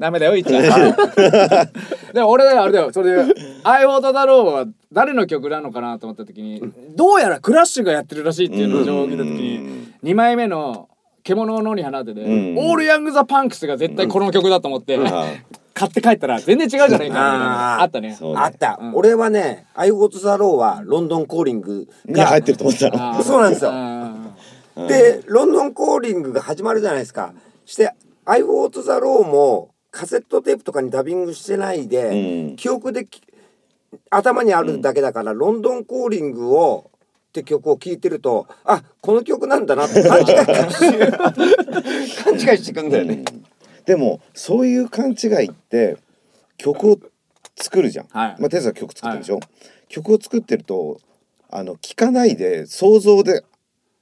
[0.00, 1.64] ダメだよ言っちゃ
[2.12, 6.62] でも俺あれだよそれで「I Fought the Law」は誰の曲なのかなと思った時に
[6.96, 10.88] どうやらクラッシュがやってるらしいっていうのを情報を聞いた時に2枚目の
[11.28, 12.58] 「獣の野に放て」でうん。
[12.58, 14.98] All Young the Punks が絶対この曲だと思って
[15.74, 18.10] 買って帰ったら全然違うじゃないかあったね。
[18.10, 18.18] ね。
[18.36, 18.94] あった、うん。
[18.94, 23.22] 俺はね「アイフォート・ザ・ロー」は London Callingグがに入ってると思ったの。
[23.22, 23.70] そうなんですよ。
[23.72, 24.14] あ
[24.88, 27.32] で London Calling が始まるじゃないですか。
[27.66, 27.92] して
[28.24, 32.56] 「アイフォート・ザ・ロー」もカセットテープとかにダビングしてないで、うん。
[32.56, 33.20] 記憶でき
[34.10, 36.90] 頭にあるだけだから、 London Calling を
[37.40, 43.24] って曲を聴いてるとあこの曲なんだなって勘違い勘違いしてくんだよね。
[43.86, 45.96] でもそういう勘違いって
[46.56, 46.98] 曲を
[47.56, 48.36] 作るじゃん、はい。
[48.38, 49.40] まあテスは曲作ってるでしょ、
[49.88, 51.00] 曲を作ってると
[51.50, 53.44] あの聞かないで想像で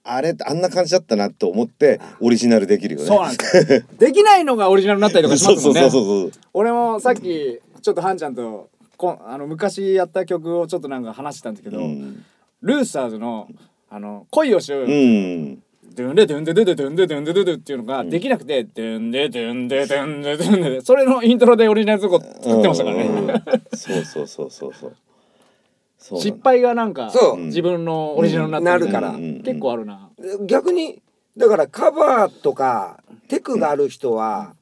[0.03, 3.07] あれあんな感じだったなと思ってオリジナルできるよね。
[3.07, 3.73] そうなんです。
[3.75, 5.81] よできないのがオリジナルになったりとかしますもんね。
[5.83, 12.25] そうそうそうそう俺もさっきちょっとハンちゃんとこあの昔やった曲をちょっとなんか話したんだけど、うん、
[12.67, 13.49] ルーサーズの
[13.89, 15.63] あの恋をしようよ、うん、
[15.95, 23.27] ドゥンデドゥンデドゥドゥドゥンデドゥンデドゥドゥっていうのができなくて、ドゥンデドゥンデドゥンデドゥンデそれのイントロでオリジナル曲を作ってましたからね、うん
[23.77, 24.97] そうそうそうそうそう
[25.99, 30.11] そう失敗がなんかそう自分のオリジナルになるから結構あるな、
[30.47, 31.01] 逆に
[31.37, 34.55] だからカバーとかテクがある人は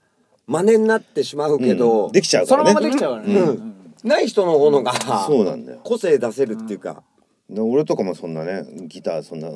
[0.46, 3.58] 真似になってしまうけど、うんできちゃうからねそのままできちゃうからね、
[4.04, 4.92] ない人の方が
[5.26, 7.02] そうなんだよ個性出せるっていうか、
[7.50, 9.50] で俺とかもそんなねギターそんな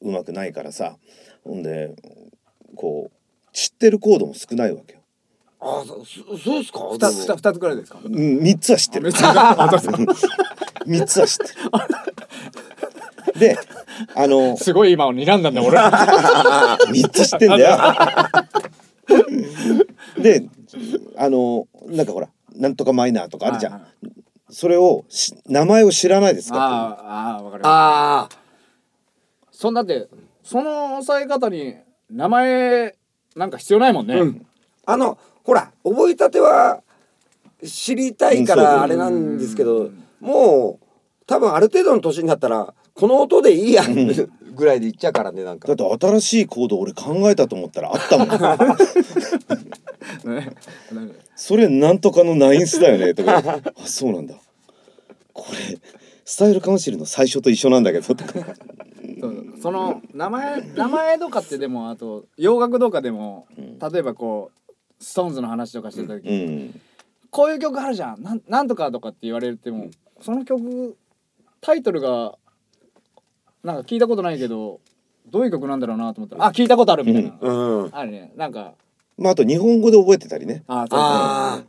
[0.00, 0.96] 上手くないからさ
[1.44, 1.94] ほんで
[2.74, 5.00] こう知ってるコードも少ないわけよ、
[5.60, 6.80] ああそそそうですか？
[6.90, 7.98] 二つ二つ二つくらいですか？
[8.02, 9.04] うん、3つは知ってる。
[9.04, 10.06] めっちゃあそうそう
[10.86, 11.50] 3つは知ってる。
[13.38, 13.58] で
[14.14, 15.78] あのすごい今を睨んだんだ俺。
[15.78, 17.76] 3つ知ってんだよ。
[20.22, 20.48] で
[21.18, 23.86] あのなんかほらなんとかマイナーとかあるじゃん、
[24.52, 26.56] それをし名前を知らないですか？
[26.60, 28.36] あーあーわかるああ
[29.50, 30.08] そんだって
[30.44, 31.74] その押さえ方に
[32.10, 32.94] 名前
[33.34, 34.46] なんか必要ないもんね、うん。
[34.84, 36.82] あのほら覚えたては
[37.64, 39.90] 知りたいからあれなんですけど、
[40.20, 40.84] もう
[41.26, 43.84] 多分ある程度の年になったらこの音でいいや
[44.54, 45.68] ぐらいでいっちゃうからねなんか。
[45.68, 48.28] だって新しいコード俺考えたと思ったらあったもん
[51.36, 53.14] それなんとかのナインスだよね。
[53.14, 53.38] とか。
[53.38, 54.34] あそうなんだ。
[55.32, 55.78] これ
[56.24, 58.14] スタイルカウンシルの最初と一緒なんだけど。
[58.14, 58.32] とか
[59.60, 64.72] その名前名前とかってでもあと洋楽とかでも、例えばこう
[65.02, 66.80] ストーンズの話とかしてた時、うん。
[67.30, 68.22] こういう曲あるじゃん。
[68.22, 69.88] なんなんとかとかって言われても
[70.20, 70.96] その曲
[71.60, 72.34] タイトルが
[73.64, 74.80] なんか聞いたことないけど
[75.30, 77.90] どういう曲なんだろうなと思ったらあ聞いたことあるみたいな、うん。
[77.92, 78.32] あるね。
[78.36, 78.74] なんか
[79.18, 80.64] まああと日本語で覚えてたりね。
[80.66, 81.62] ああ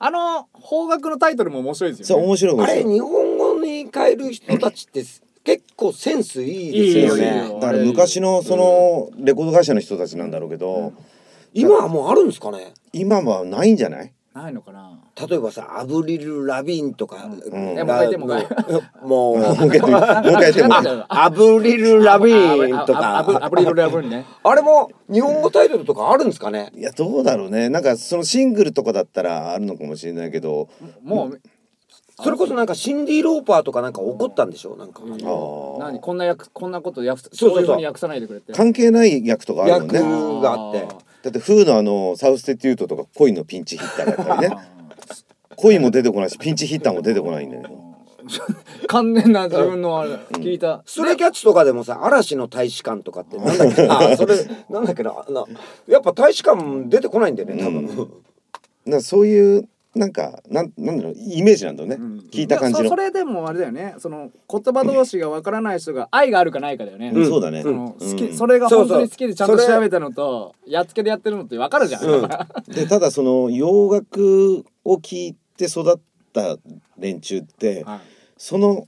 [0.00, 2.22] あの邦楽のタイトルも面白いですよね。
[2.22, 2.94] そう面白いああれ面白い。
[2.94, 5.04] 日本語に変える人たちって
[5.44, 7.48] 結構センスいいですよね。
[7.48, 10.92] よだから昔のそのレコード会社の人たちなんだろうけど
[11.54, 12.74] 今はもうあるんですかね？
[12.92, 14.12] 今はないんじゃない？
[14.34, 14.98] ないのかな？
[15.28, 17.76] 例えばさアブリル・ラビンとか、うもう
[18.06, 19.42] 一もう
[21.08, 22.32] アブリル・ラビ
[22.72, 23.18] ンとか。
[23.18, 24.26] アブリルラ ブンね。
[24.44, 26.70] あれも日本語タイトルとかあるんですかね？
[26.76, 27.68] いやどうだろうね。
[27.68, 30.68] なんかそのシングルとかだったらあるのかもしれないけど。
[31.02, 31.40] もう
[32.20, 34.76] それこそなんかシンディ・ローパーとかなんか怒ったんでしょ？
[34.76, 35.02] なんか。
[35.04, 36.00] 何？
[36.00, 38.52] こんな役こんなこと訳すそうそういうふうに訳さないでくれって。
[38.52, 39.94] 関係ない役とかあるもんね。
[39.98, 40.80] 役があって。
[41.22, 44.56] だってフーのあのサウステテュートとか恋のピンチヒッターだったりね。
[45.56, 47.68] 恋も出てこないしピンチヒッターも出てこないんだよね
[48.86, 50.10] 完全な自分のあれ。
[50.34, 50.82] 聞いた。
[50.86, 53.88] ストレイキャッツとかでもさ嵐の大使館とかってなんだっけ？
[53.88, 54.36] あそれ
[54.70, 55.44] なんだっけなな
[55.88, 57.96] やっぱ大使館出てこないんだよね多分、うん。
[57.96, 58.10] だか
[58.86, 61.96] らそういうなんかなんなんだろうイメージなんだろうね、
[62.30, 62.84] 聞いた感じの。
[62.84, 63.94] そそれでもあれだよね。
[63.98, 67.28] その言葉同士がわからない人が愛があるかないかだよね、うん。
[67.28, 67.62] そうだね。
[67.62, 72.28] その好き、うんそれが本当に好きでちゃんと調べたのとやっつけでやってるのってわかるじゃん、うん。
[72.68, 76.00] でただその洋楽を聴いて育っ
[76.32, 76.56] た
[76.98, 78.00] 連中ってはい。
[78.36, 78.86] その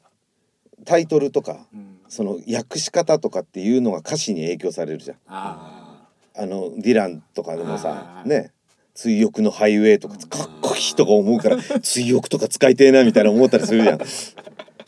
[0.85, 1.97] タイトルとかうん。
[2.09, 5.17] その訳し方とかっていうのが歌詞に影響されるじゃん。
[5.29, 8.29] ああのディランとかでもさはい。
[8.29, 8.53] ね
[9.01, 14.01] 「追憶のハイウェイ」とかかっこい日とか思うから追憶とか使いてえなみたいな思ったりするじゃん。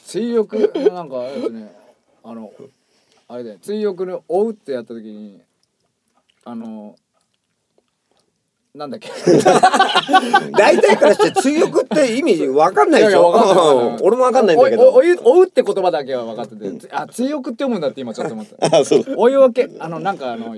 [0.04, 1.72] 追憶なんかあれですね
[2.22, 2.52] あの
[3.28, 5.40] あれで追憶の追うってやった時に
[6.44, 6.94] あの
[8.74, 9.08] なんだっけ。
[10.52, 13.96] 大体からして追憶って意味わかんないでしょ？
[14.02, 18.56] 俺もわかんないんだけおいおど追い追うって言葉だけは分かってて、あ追憶って読むんだって今ちょっと思った。
[18.78, 19.04] あそう。
[19.16, 20.54] 追い分けあのなんかあの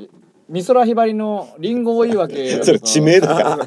[0.48, 3.28] 美空ひばりのリンゴ追い分け それ地名だ。
[3.28, 3.66] か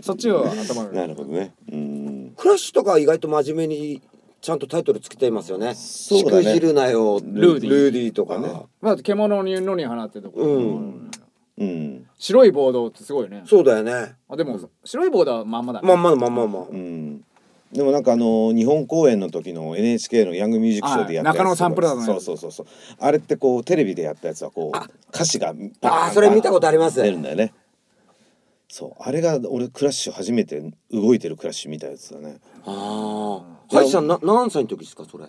[0.00, 0.94] そっちを頭に。
[0.94, 1.54] なるほどね。
[1.70, 2.32] うん。
[2.36, 4.02] クラッシュとかは意外と真面目に
[4.40, 5.74] ちゃんとタイトルつけていますよね。
[5.74, 6.42] そうだね。
[6.42, 8.48] しくじるなよ、ルーディルーディとかね。
[8.80, 11.10] まあ獣に野に放ってとか、うん。
[11.56, 12.06] うん。
[12.18, 13.44] 白いボードってすごいね。
[13.46, 14.14] そうだよね。
[14.28, 16.66] あでも白いボードはまんまだね、まんまだまんままんま。
[16.70, 17.24] うん
[17.74, 22.66] でもなんかあの日本公演の時の NHK のヤングミュージックショーでやったやつあ中野サンプラザのそうそうそうそう
[23.00, 24.78] あれってこうテレビでやったやつはこう
[25.12, 25.52] 歌詞が
[25.82, 27.02] ああ、それ見たことあります。
[27.02, 27.52] 出るんだよね
[28.68, 33.74] そうあれが俺クラッシュ初めて動いてるクラッシュ見たやつだねああ。
[33.76, 35.24] ハイさんな何歳の時ですかそれ？
[35.26, 35.28] う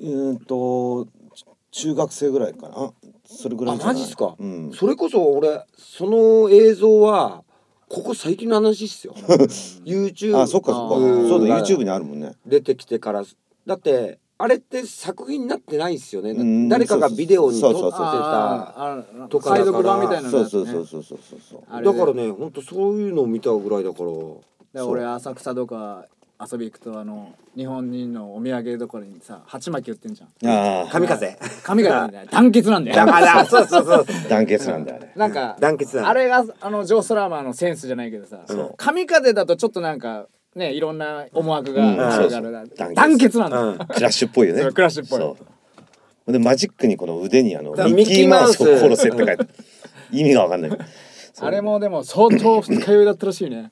[0.00, 1.44] ーんとち
[1.82, 2.92] 中学生ぐらいかな
[3.24, 4.34] それぐらあいじゃないマジっすか。
[4.38, 7.42] うんそれこそ俺その映像は
[7.88, 9.14] ここ最近の話っすよ。
[9.84, 10.96] YouTube あそっかそっか。
[10.96, 12.32] うんそうだ YouTube にあるもんね。
[12.46, 13.24] 出てきてから。
[13.66, 16.30] だってあれって作品になってないっすよね。
[16.30, 18.10] うん誰かがビデオに撮ってそうそうそう。
[18.10, 19.28] た。
[19.28, 19.64] とかだから。
[19.64, 21.84] 海賊版みたいなのそうそうそうそうそうそう。
[21.84, 24.10] だからね本当そういうのを見たぐらいだから。
[24.74, 26.06] で俺浅草とか
[26.40, 30.48] 遊び行くとあの日本人のお土産どころにさ鉢巻き売ってんじゃん。
[30.48, 31.36] ああ神風。
[31.64, 32.26] 神がね。
[32.30, 33.44] 団結なんだよあだ。
[33.46, 34.06] そうそうそう。
[34.28, 36.08] 団結なんだよあれ なんか団結だ。
[36.08, 38.74] あれがあのジョー・ストラマーのセンスじゃないけどさそう。
[38.76, 42.00] 神風だとちょっとなんかねいろんな思惑がうん。
[42.00, 42.94] あるからそうそう。
[42.94, 43.38] 団結。
[43.40, 43.60] なんだ。
[43.60, 43.78] うん。
[43.78, 44.62] クラッシュっぽいよね。
[44.62, 45.18] そうクラッシュっぽい。
[45.18, 45.36] そ
[46.28, 46.32] う。
[46.32, 48.62] でマジックにこの腕にあのだからミッキーマウス。
[48.62, 49.00] をミッキーマウス。
[49.00, 49.46] 殺せって書いて。
[50.12, 50.78] 意味がわかんない。
[51.40, 53.70] あれもでも相当二日酔いだったらしいね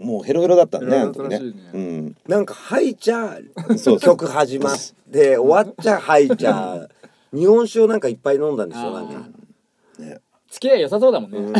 [0.00, 1.38] もうヘロヘロだったねヘロヘあの時ね。
[1.72, 2.16] うん。
[2.26, 4.00] なんかハイチャーそうそう。
[4.00, 4.76] 曲始まっ
[5.12, 6.88] て終わっちゃハイチャー
[7.32, 9.14] 日本酒をなんかいっぱい飲んだんですよなんか。
[9.98, 10.18] ね。
[10.50, 11.38] 付き合い良さそうだもんね。
[11.38, 11.52] うん。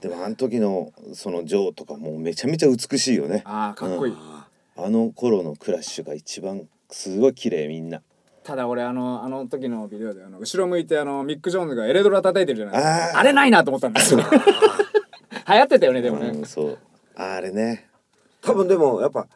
[0.00, 3.42] でもあの時のそのジョーとかもうめちゃめちゃ美しいよね。
[3.44, 4.14] ああかっこいい。
[4.76, 8.00] あの頃のクラッシュが一番すごい綺麗みんな。
[8.42, 13.18] ただ俺あのあの時のビデオであの後ろ向いてあのミック・ジョーンズがエレドラ叩いてるじゃないあー。
[13.18, 14.06] あれないなと思ったんだよ。
[15.46, 16.78] 流行ってたよねでもね、うんそう
[17.14, 17.88] あれね。
[18.40, 19.28] 多分でもやっぱ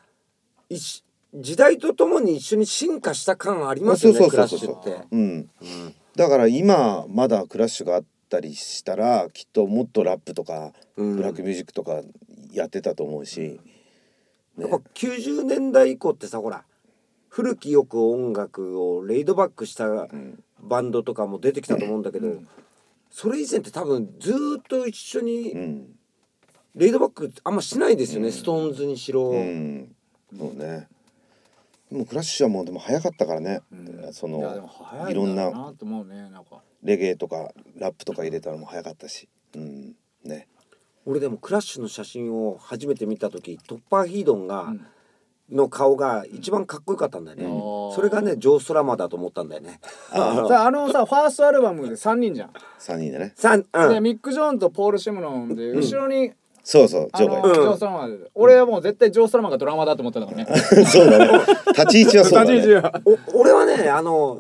[0.68, 1.04] 一
[1.34, 5.04] 時代とともに一緒に進化した感ありますよねクラッシュって。
[5.10, 5.50] うん。
[6.16, 11.16] だから今まだクラッシュがあったりしたらきっともっとラップとかうん。
[11.16, 12.02] ブラックミュージックとか
[12.52, 13.60] やってたと思うし、
[14.56, 16.64] やっぱ90年代以降ってさほら
[17.28, 20.42] 古きよく音楽をレイドバックしたん。
[20.60, 22.28] バンドとかも出てきたと思うんだけど、
[23.10, 25.93] それ以前って多分ずーっと一緒うにん
[26.74, 29.30] レイドバックあんましないですよね、ストーンズにしろ。
[29.30, 29.94] うん。
[30.36, 30.88] そうね。
[31.90, 33.60] でもクラッシュはもうでも早かったからね、
[34.12, 35.72] そいやでのいいろんな
[36.82, 39.28] レゲエとかラップとか入れたのも早かったし。
[39.54, 39.94] うん。
[40.24, 40.48] ね。
[41.06, 44.74] 俺でもクラッシュの写真を初めて見た時トッパーヒードンが、
[45.52, 47.50] の顔が一番かっこよかったんだよね、うん。
[47.94, 49.78] それがねジョー・ストラマーだと思ったんだよね。
[50.10, 52.50] さああのさファーストアルバムで3人じゃん、
[52.80, 53.34] 3人でね。
[53.72, 53.88] うん。
[53.90, 56.32] でミック・ジョーンとポール・シェムノンで後ろに、
[56.64, 60.46] そうそうあジョーがいるのジョー・ストラマーで俺はもう絶対ジョー・ストラマーがドラマだと思ってたからね。
[60.88, 61.44] そうだね。
[61.68, 62.52] 立ち位置はそうだね。
[62.54, 63.00] 立ち位置は。
[63.34, 64.34] お俺はねあの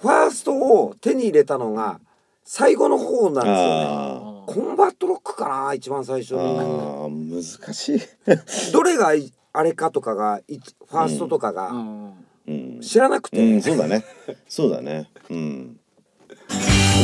[0.00, 2.00] ファーストを手に入れたのが
[2.44, 3.54] 最後の方なんですよね。
[3.88, 6.58] あコンバットロックかな一番最初ーに。
[6.58, 8.00] あー難しい。
[8.72, 12.14] どれがいあれかとかがいファーストとかうがん。
[12.46, 12.80] うん。
[12.80, 14.04] 知らなくて、うん、そうだね。
[14.48, 15.10] そうだね。
[15.28, 15.78] うん。
[16.28, 16.34] こ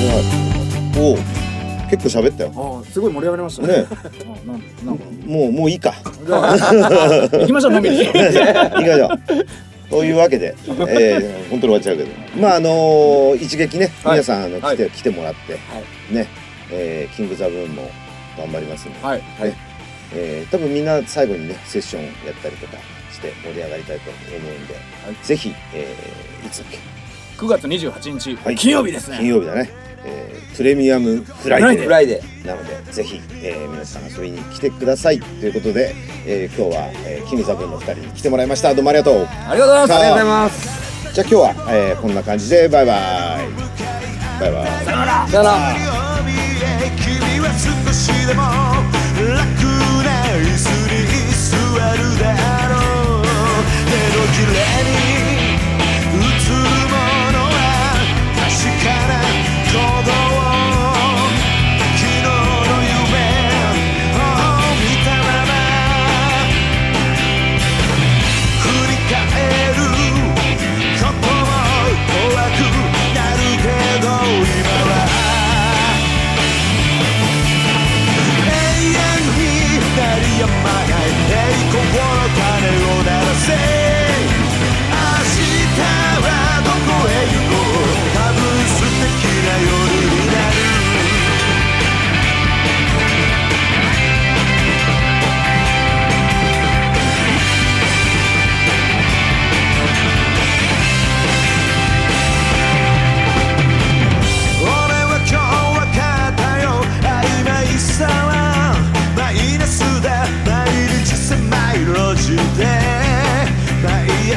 [0.00, 0.24] れは、
[0.98, 1.53] おお、
[1.96, 2.52] 結構喋ったよ。
[2.56, 5.04] ああすごい盛り上がりましたね、あなんなんか。
[5.26, 5.94] もう、もういいか。
[6.14, 9.18] 行きましょう飲みにいいかじゃあ。
[9.90, 10.56] というわけで、
[10.88, 14.12] えー、本当に終わっちゃうけど、まああのー一撃ね、はい。
[14.14, 14.76] 皆さんあのはい。
[14.76, 15.54] 来て、来てもらって、
[16.12, 16.26] ね、
[16.70, 17.90] えー、キングザブーンも
[18.36, 19.20] 頑張りますんで、はい。
[19.38, 19.54] はい、
[20.14, 22.76] えー、多分みんな最後にねセッションやったりとか
[23.12, 24.74] して盛り上がりたいと思うんで、
[25.22, 26.78] ぜひ、えー、いつだっけ
[27.38, 28.56] ？9月28日、はい。
[28.56, 29.18] 金曜日ですね。
[29.18, 29.70] 金曜日だね、
[30.06, 32.46] えー、プレミアムフライデーフライデー。
[32.46, 35.20] なのでぜひ、えー皆さん遊びに来てください。
[35.20, 35.94] ということで、
[36.26, 38.74] えー今日は、えー KINGZABOOON の2人に来てもらいました。
[38.74, 39.26] どうもありがとう。
[39.48, 39.88] ありがとうございます。
[39.88, 39.98] さあ。
[39.98, 41.14] ありがとうございます。
[41.14, 42.98] じゃあ今日は、えーこんな感じでバイバイ。
[44.40, 44.84] バイバイ。
[44.84, 45.26] さよなら。
[46.96, 49.32] 君は少しでも楽
[50.04, 51.00] な椅子に
[51.32, 51.54] 座
[51.96, 52.24] るだ
[52.68, 52.72] ろ
[53.20, 53.24] う。
[53.88, 55.13] 手のひらに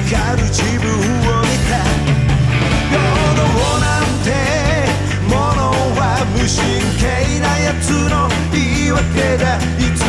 [0.09, 0.95] かる自分を
[1.41, 1.75] 見た。
[3.81, 4.31] なんて
[5.27, 5.59] もの
[5.99, 6.01] は
[6.31, 6.57] 無神
[6.97, 7.03] 経
[7.41, 9.57] なやつの言い訳だ。
[9.77, 10.06] いつ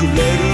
[0.00, 0.49] could lady.